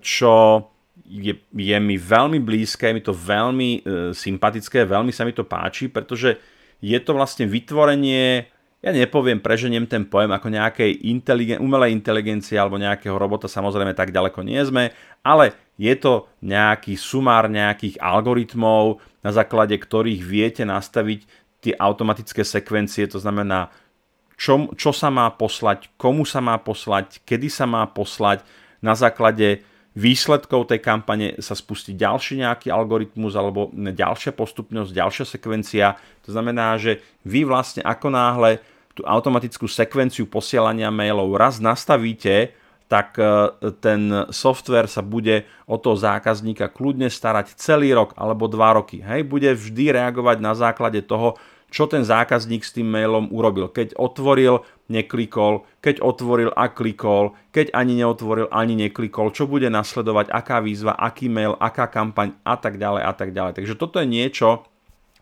čo 0.05 0.69
je, 1.09 1.35
je 1.41 1.77
mi 1.81 1.97
veľmi 1.97 2.39
blízke, 2.39 2.93
je 2.93 2.97
mi 2.97 3.03
to 3.03 3.17
veľmi 3.17 3.71
e, 3.77 3.81
sympatické, 4.13 4.85
veľmi 4.85 5.13
sa 5.13 5.25
mi 5.25 5.33
to 5.33 5.45
páči, 5.45 5.89
pretože 5.89 6.37
je 6.81 6.99
to 7.01 7.17
vlastne 7.17 7.49
vytvorenie 7.49 8.49
ja 8.83 8.90
nepoviem, 8.90 9.38
preženiem 9.38 9.87
ten 9.87 10.03
pojem 10.03 10.35
ako 10.35 10.51
nejakej 10.51 11.07
inteligen- 11.07 11.62
umelej 11.62 11.95
inteligencie 11.95 12.59
alebo 12.59 12.83
nejakého 12.83 13.14
robota, 13.14 13.47
samozrejme 13.47 13.95
tak 13.95 14.11
ďaleko 14.11 14.42
nie 14.42 14.59
sme, 14.66 14.90
ale 15.23 15.55
je 15.79 15.95
to 15.95 16.27
nejaký 16.42 16.99
sumár 16.99 17.47
nejakých 17.47 18.03
algoritmov, 18.03 18.99
na 19.23 19.31
základe 19.31 19.79
ktorých 19.79 20.23
viete 20.27 20.66
nastaviť 20.66 21.21
tie 21.62 21.79
automatické 21.79 22.42
sekvencie, 22.42 23.07
to 23.07 23.23
znamená, 23.23 23.71
čo, 24.35 24.75
čo 24.75 24.90
sa 24.90 25.14
má 25.14 25.31
poslať, 25.31 25.95
komu 25.95 26.27
sa 26.27 26.42
má 26.42 26.59
poslať, 26.59 27.23
kedy 27.23 27.47
sa 27.47 27.71
má 27.71 27.87
poslať, 27.87 28.42
na 28.83 28.99
základe 28.99 29.62
výsledkov 29.95 30.66
tej 30.66 30.83
kampane 30.83 31.38
sa 31.38 31.55
spustí 31.55 31.95
ďalší 31.95 32.42
nejaký 32.42 32.68
algoritmus 32.73 33.38
alebo 33.38 33.71
ďalšia 33.73 34.35
postupnosť, 34.35 34.90
ďalšia 34.90 35.25
sekvencia. 35.38 35.95
To 36.27 36.35
znamená, 36.35 36.75
že 36.83 36.99
vy 37.23 37.47
vlastne 37.47 37.87
ako 37.87 38.11
náhle 38.11 38.59
tú 38.93 39.03
automatickú 39.05 39.65
sekvenciu 39.69 40.29
posielania 40.29 40.93
mailov 40.93 41.33
raz 41.37 41.59
nastavíte, 41.59 42.53
tak 42.93 43.17
e, 43.17 43.49
ten 43.81 44.29
software 44.29 44.85
sa 44.85 45.01
bude 45.01 45.49
o 45.65 45.81
toho 45.81 45.97
zákazníka 45.97 46.69
kľudne 46.69 47.09
starať 47.09 47.57
celý 47.57 47.97
rok 47.97 48.13
alebo 48.21 48.53
dva 48.53 48.77
roky. 48.77 49.01
Hej, 49.01 49.25
bude 49.25 49.49
vždy 49.49 49.97
reagovať 49.97 50.37
na 50.45 50.53
základe 50.53 51.01
toho, 51.01 51.41
čo 51.73 51.89
ten 51.89 52.05
zákazník 52.05 52.61
s 52.61 52.77
tým 52.77 52.85
mailom 52.85 53.33
urobil. 53.33 53.73
Keď 53.73 53.97
otvoril, 53.97 54.61
neklikol, 54.93 55.65
keď 55.81 56.05
otvoril 56.05 56.53
a 56.53 56.69
klikol, 56.69 57.33
keď 57.49 57.73
ani 57.73 57.97
neotvoril, 58.05 58.53
ani 58.53 58.77
neklikol, 58.77 59.33
čo 59.33 59.49
bude 59.49 59.73
nasledovať, 59.73 60.29
aká 60.29 60.61
výzva, 60.61 60.93
aký 60.93 61.33
mail, 61.33 61.57
aká 61.57 61.89
kampaň 61.89 62.37
a 62.45 62.61
tak 62.61 62.77
ďalej 62.77 63.03
a 63.09 63.13
tak 63.17 63.33
ďalej. 63.33 63.57
Takže 63.57 63.75
toto 63.81 64.05
je 64.05 64.07
niečo, 64.13 64.69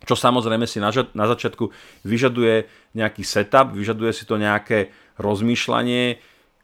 čo 0.04 0.16
samozrejme 0.16 0.64
si 0.64 0.80
na, 0.80 0.90
začiatku 0.92 1.68
vyžaduje 2.08 2.66
nejaký 2.96 3.22
setup, 3.24 3.76
vyžaduje 3.76 4.12
si 4.16 4.24
to 4.24 4.40
nejaké 4.40 4.92
rozmýšľanie, 5.20 6.16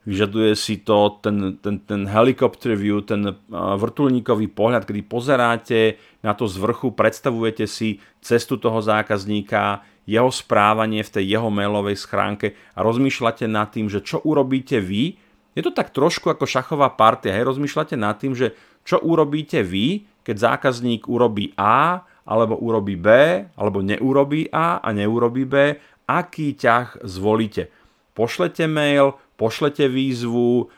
vyžaduje 0.06 0.54
si 0.54 0.80
to 0.86 1.18
ten, 1.20 1.58
ten, 1.60 1.82
ten 1.82 2.06
helicopter 2.06 2.78
view, 2.78 3.02
ten 3.02 3.36
vrtulníkový 3.52 4.48
pohľad, 4.54 4.86
kedy 4.86 5.02
pozeráte 5.04 5.98
na 6.22 6.32
to 6.32 6.46
z 6.46 6.56
vrchu, 6.62 6.94
predstavujete 6.94 7.66
si 7.66 7.98
cestu 8.22 8.56
toho 8.56 8.78
zákazníka, 8.80 9.82
jeho 10.06 10.30
správanie 10.30 11.02
v 11.02 11.12
tej 11.18 11.34
jeho 11.34 11.50
mailovej 11.50 11.98
schránke 11.98 12.54
a 12.78 12.86
rozmýšľate 12.86 13.50
nad 13.50 13.74
tým, 13.74 13.90
že 13.90 14.06
čo 14.06 14.22
urobíte 14.22 14.78
vy. 14.78 15.18
Je 15.58 15.62
to 15.66 15.74
tak 15.74 15.90
trošku 15.90 16.30
ako 16.30 16.46
šachová 16.46 16.94
partia, 16.94 17.34
hej, 17.34 17.42
rozmýšľate 17.42 17.98
nad 17.98 18.14
tým, 18.14 18.38
že 18.38 18.54
čo 18.86 19.02
urobíte 19.02 19.66
vy, 19.66 20.06
keď 20.22 20.54
zákazník 20.54 21.10
urobí 21.10 21.50
A, 21.58 22.06
alebo 22.26 22.58
urobí 22.58 22.98
B, 22.98 23.08
alebo 23.54 23.80
neurobí 23.80 24.50
A 24.50 24.82
a 24.82 24.88
neurobí 24.90 25.46
B, 25.46 25.78
aký 26.10 26.58
ťah 26.58 27.06
zvolíte. 27.06 27.70
Pošlete 28.18 28.66
mail, 28.66 29.14
pošlete 29.38 29.86
výzvu, 29.86 30.68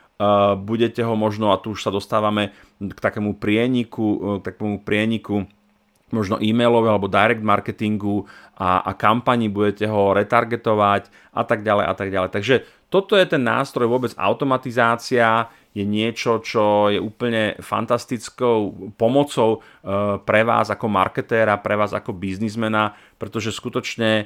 budete 0.66 1.00
ho 1.06 1.14
možno, 1.14 1.54
a 1.54 1.60
tu 1.62 1.72
už 1.72 1.80
sa 1.80 1.94
dostávame 1.94 2.50
k 2.82 2.98
takému 2.98 3.38
prieniku, 3.38 4.38
k 4.42 4.52
takému 4.52 4.82
prieniku 4.82 5.46
možno 6.08 6.40
e-mailového 6.40 6.96
alebo 6.96 7.12
direct 7.12 7.44
marketingu 7.44 8.24
a, 8.56 8.80
a 8.80 8.96
kampani, 8.96 9.52
budete 9.52 9.84
ho 9.84 10.16
retargetovať 10.16 11.12
a 11.36 11.42
tak 11.44 11.60
ďalej 11.60 11.84
a 11.84 11.94
tak 11.94 12.08
ďalej. 12.08 12.30
Takže 12.32 12.56
toto 12.88 13.12
je 13.12 13.28
ten 13.28 13.44
nástroj, 13.44 13.84
vôbec 13.84 14.16
automatizácia 14.16 15.52
je 15.76 15.84
niečo, 15.84 16.40
čo 16.40 16.88
je 16.88 16.98
úplne 16.98 17.54
fantastickou 17.60 18.90
pomocou 18.96 19.58
e, 19.58 20.18
pre 20.22 20.42
vás 20.42 20.72
ako 20.72 20.86
marketéra, 20.88 21.60
pre 21.60 21.76
vás 21.76 21.92
ako 21.92 22.16
biznismena, 22.16 22.96
pretože 23.20 23.52
skutočne 23.52 24.10
e, 24.10 24.24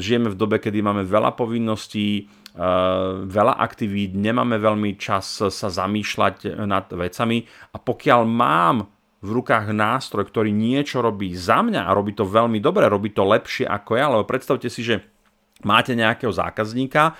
žijeme 0.00 0.32
v 0.32 0.38
dobe, 0.38 0.56
kedy 0.58 0.80
máme 0.80 1.04
veľa 1.04 1.36
povinností, 1.36 2.08
e, 2.18 2.22
veľa 3.28 3.54
aktivít, 3.60 4.16
nemáme 4.16 4.56
veľmi 4.56 4.96
čas 4.96 5.44
sa 5.44 5.68
zamýšľať 5.68 6.56
nad 6.64 6.88
vecami 6.88 7.44
a 7.72 7.76
pokiaľ 7.76 8.20
mám 8.24 8.76
v 9.18 9.28
rukách 9.34 9.74
nástroj, 9.74 10.30
ktorý 10.30 10.54
niečo 10.54 11.02
robí 11.02 11.34
za 11.34 11.58
mňa 11.58 11.90
a 11.90 11.94
robí 11.94 12.14
to 12.14 12.22
veľmi 12.22 12.62
dobre, 12.62 12.86
robí 12.86 13.10
to 13.10 13.26
lepšie 13.26 13.66
ako 13.66 13.98
ja, 13.98 14.06
lebo 14.06 14.22
predstavte 14.22 14.70
si, 14.70 14.86
že 14.86 15.02
máte 15.66 15.98
nejakého 15.98 16.30
zákazníka, 16.30 17.18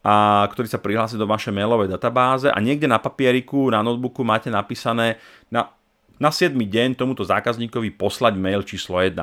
a, 0.00 0.46
ktorý 0.48 0.66
sa 0.68 0.80
prihlási 0.80 1.20
do 1.20 1.28
vašej 1.28 1.52
mailovej 1.52 1.92
databáze 1.92 2.48
a 2.48 2.58
niekde 2.58 2.88
na 2.88 2.96
papieriku, 2.96 3.68
na 3.68 3.84
notebooku 3.84 4.24
máte 4.24 4.48
napísané 4.48 5.20
na, 5.52 5.72
na 6.16 6.32
7. 6.32 6.56
deň 6.56 6.96
tomuto 6.96 7.24
zákazníkovi 7.24 7.92
poslať 7.96 8.34
mail 8.40 8.64
číslo 8.64 9.00
1. 9.00 9.16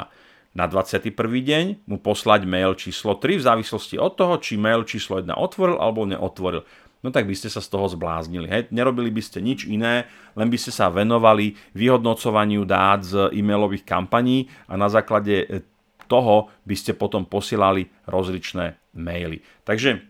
Na 0.57 0.65
21. 0.65 1.13
deň 1.17 1.65
mu 1.85 1.97
poslať 2.01 2.49
mail 2.49 2.73
číslo 2.73 3.17
3 3.17 3.41
v 3.41 3.45
závislosti 3.45 4.01
od 4.01 4.13
toho, 4.17 4.41
či 4.41 4.57
mail 4.57 4.85
číslo 4.85 5.21
1 5.21 5.29
otvoril 5.33 5.77
alebo 5.77 6.05
neotvoril 6.05 6.65
no 7.05 7.13
tak 7.13 7.29
by 7.29 7.35
ste 7.37 7.47
sa 7.47 7.61
z 7.61 7.69
toho 7.69 7.85
zbláznili. 7.87 8.47
Hej? 8.49 8.61
Nerobili 8.73 9.13
by 9.13 9.21
ste 9.21 9.39
nič 9.39 9.69
iné, 9.69 10.09
len 10.33 10.47
by 10.49 10.57
ste 10.57 10.73
sa 10.73 10.89
venovali 10.89 11.55
vyhodnocovaniu 11.77 12.65
dát 12.65 13.05
z 13.05 13.31
e-mailových 13.37 13.85
kampaní 13.85 14.49
a 14.65 14.75
na 14.75 14.89
základe 14.89 15.63
toho 16.07 16.49
by 16.63 16.75
ste 16.75 16.95
potom 16.95 17.27
posielali 17.27 17.91
rozličné 18.07 18.79
maily. 18.95 19.43
Takže, 19.67 20.01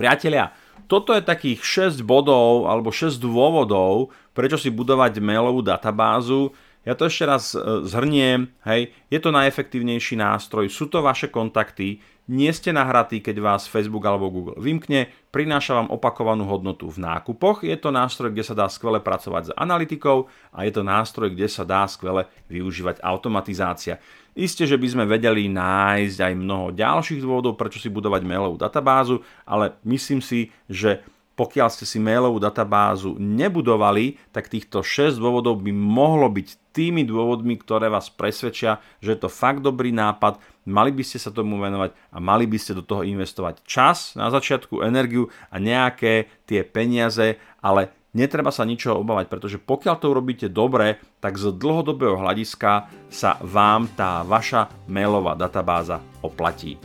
priatelia, 0.00 0.56
toto 0.90 1.14
je 1.14 1.22
takých 1.22 1.92
6 1.94 2.02
bodov 2.02 2.66
alebo 2.66 2.90
6 2.90 3.20
dôvodov, 3.22 4.10
prečo 4.34 4.58
si 4.58 4.74
budovať 4.74 5.22
mailovú 5.22 5.62
databázu. 5.62 6.50
Ja 6.82 6.96
to 6.96 7.06
ešte 7.06 7.28
raz 7.28 7.52
e, 7.52 7.84
zhrniem, 7.84 8.48
hej, 8.64 8.90
je 9.12 9.20
to 9.20 9.28
najefektívnejší 9.30 10.16
nástroj, 10.16 10.72
sú 10.72 10.88
to 10.88 11.04
vaše 11.04 11.28
kontakty, 11.28 12.00
nie 12.30 12.48
ste 12.54 12.72
nahratí, 12.72 13.20
keď 13.20 13.36
vás 13.42 13.66
Facebook 13.68 14.06
alebo 14.06 14.32
Google 14.32 14.56
vymkne, 14.56 15.12
prináša 15.28 15.76
vám 15.76 15.92
opakovanú 15.92 16.48
hodnotu 16.48 16.88
v 16.88 17.02
nákupoch, 17.02 17.66
je 17.68 17.74
to 17.74 17.92
nástroj, 17.92 18.32
kde 18.32 18.44
sa 18.46 18.54
dá 18.54 18.66
skvele 18.70 19.02
pracovať 19.02 19.50
s 19.50 19.56
analytikou 19.58 20.30
a 20.54 20.64
je 20.64 20.72
to 20.72 20.86
nástroj, 20.86 21.34
kde 21.34 21.50
sa 21.52 21.68
dá 21.68 21.84
skvele 21.84 22.30
využívať 22.48 23.04
automatizácia. 23.04 24.00
Isté, 24.38 24.66
že 24.66 24.78
by 24.78 24.86
sme 24.86 25.04
vedeli 25.10 25.50
nájsť 25.50 26.18
aj 26.22 26.34
mnoho 26.38 26.66
ďalších 26.70 27.20
dôvodov, 27.20 27.58
prečo 27.58 27.82
si 27.82 27.90
budovať 27.90 28.22
mailovú 28.22 28.56
databázu, 28.56 29.22
ale 29.42 29.74
myslím 29.82 30.22
si, 30.22 30.54
že 30.70 31.02
pokiaľ 31.40 31.72
ste 31.72 31.88
si 31.88 31.96
mailovú 31.96 32.36
databázu 32.36 33.16
nebudovali, 33.16 34.20
tak 34.28 34.52
týchto 34.52 34.84
6 34.84 35.16
dôvodov 35.16 35.64
by 35.64 35.72
mohlo 35.72 36.28
byť 36.28 36.76
tými 36.76 37.08
dôvodmi, 37.08 37.56
ktoré 37.56 37.88
vás 37.88 38.12
presvedčia, 38.12 38.76
že 39.00 39.16
je 39.16 39.20
to 39.24 39.32
fakt 39.32 39.64
dobrý 39.64 39.88
nápad, 39.88 40.36
mali 40.68 40.92
by 40.92 41.00
ste 41.00 41.16
sa 41.16 41.32
tomu 41.32 41.56
venovať 41.56 41.96
a 42.12 42.16
mali 42.20 42.44
by 42.44 42.60
ste 42.60 42.76
do 42.76 42.84
toho 42.84 43.08
investovať 43.08 43.64
čas 43.64 44.20
na 44.20 44.28
začiatku, 44.28 44.84
energiu 44.84 45.32
a 45.48 45.56
nejaké 45.56 46.28
tie 46.44 46.60
peniaze, 46.60 47.40
ale 47.64 47.99
netreba 48.10 48.50
sa 48.50 48.66
ničoho 48.66 49.02
obávať, 49.02 49.26
pretože 49.30 49.58
pokiaľ 49.62 49.96
to 49.98 50.10
urobíte 50.10 50.46
dobre, 50.50 50.98
tak 51.22 51.38
z 51.38 51.54
dlhodobého 51.54 52.18
hľadiska 52.18 52.90
sa 53.10 53.38
vám 53.42 53.90
tá 53.94 54.26
vaša 54.26 54.70
mailová 54.90 55.38
databáza 55.38 56.02
oplatí. 56.22 56.78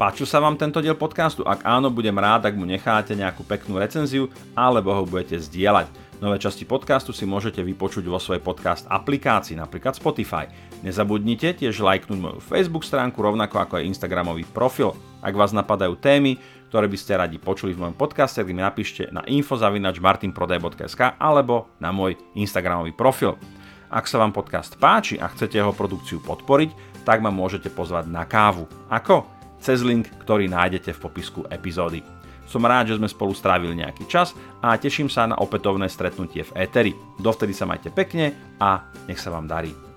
Páčil 0.00 0.24
sa 0.24 0.40
vám 0.40 0.56
tento 0.56 0.80
diel 0.80 0.96
podcastu? 0.96 1.44
Ak 1.44 1.60
áno, 1.60 1.92
budem 1.92 2.16
rád, 2.16 2.48
ak 2.48 2.56
mu 2.56 2.64
necháte 2.64 3.12
nejakú 3.12 3.44
peknú 3.44 3.76
recenziu 3.76 4.32
alebo 4.56 4.96
ho 4.96 5.04
budete 5.04 5.36
zdieľať. 5.36 5.92
Nové 6.24 6.40
časti 6.40 6.64
podcastu 6.64 7.12
si 7.12 7.28
môžete 7.28 7.60
vypočuť 7.60 8.08
vo 8.08 8.16
svojej 8.16 8.40
podcast 8.40 8.88
aplikácii, 8.88 9.60
napríklad 9.60 9.96
Spotify. 9.96 10.48
Nezabudnite 10.80 11.52
tiež 11.52 11.84
lajknúť 11.84 12.16
moju 12.16 12.40
Facebook 12.40 12.88
stránku, 12.88 13.20
rovnako 13.20 13.60
ako 13.60 13.80
aj 13.80 13.88
Instagramový 13.92 14.48
profil. 14.48 14.96
Ak 15.20 15.36
vás 15.36 15.52
napadajú 15.52 16.00
témy, 16.00 16.40
ktoré 16.72 16.88
by 16.88 16.98
ste 16.98 17.20
radi 17.20 17.36
počuli 17.36 17.76
v 17.76 17.86
mojom 17.86 17.96
podcaste, 17.96 18.40
tak 18.40 18.50
mi 18.50 18.60
napíšte 18.60 19.08
na 19.12 19.24
info.martinprodaj.sk 19.28 21.20
alebo 21.20 21.70
na 21.80 21.92
môj 21.92 22.16
Instagramový 22.36 22.96
profil. 22.96 23.36
Ak 23.90 24.06
sa 24.06 24.22
vám 24.22 24.32
podcast 24.32 24.78
páči 24.78 25.18
a 25.20 25.28
chcete 25.28 25.58
jeho 25.58 25.74
produkciu 25.74 26.22
podporiť, 26.22 27.02
tak 27.02 27.20
ma 27.20 27.34
môžete 27.34 27.68
pozvať 27.74 28.06
na 28.06 28.22
kávu. 28.22 28.70
Ako? 28.86 29.40
cez 29.60 29.84
link, 29.84 30.08
ktorý 30.24 30.48
nájdete 30.48 30.96
v 30.96 31.02
popisku 31.04 31.40
epizódy. 31.52 32.00
Som 32.48 32.66
rád, 32.66 32.90
že 32.90 32.98
sme 32.98 33.06
spolu 33.06 33.30
strávili 33.30 33.78
nejaký 33.78 34.10
čas 34.10 34.34
a 34.58 34.74
teším 34.74 35.06
sa 35.06 35.28
na 35.30 35.38
opätovné 35.38 35.86
stretnutie 35.86 36.42
v 36.42 36.66
Eteri. 36.66 36.92
Dovtedy 37.22 37.54
sa 37.54 37.68
majte 37.68 37.94
pekne 37.94 38.34
a 38.58 38.90
nech 39.06 39.22
sa 39.22 39.30
vám 39.30 39.46
darí. 39.46 39.89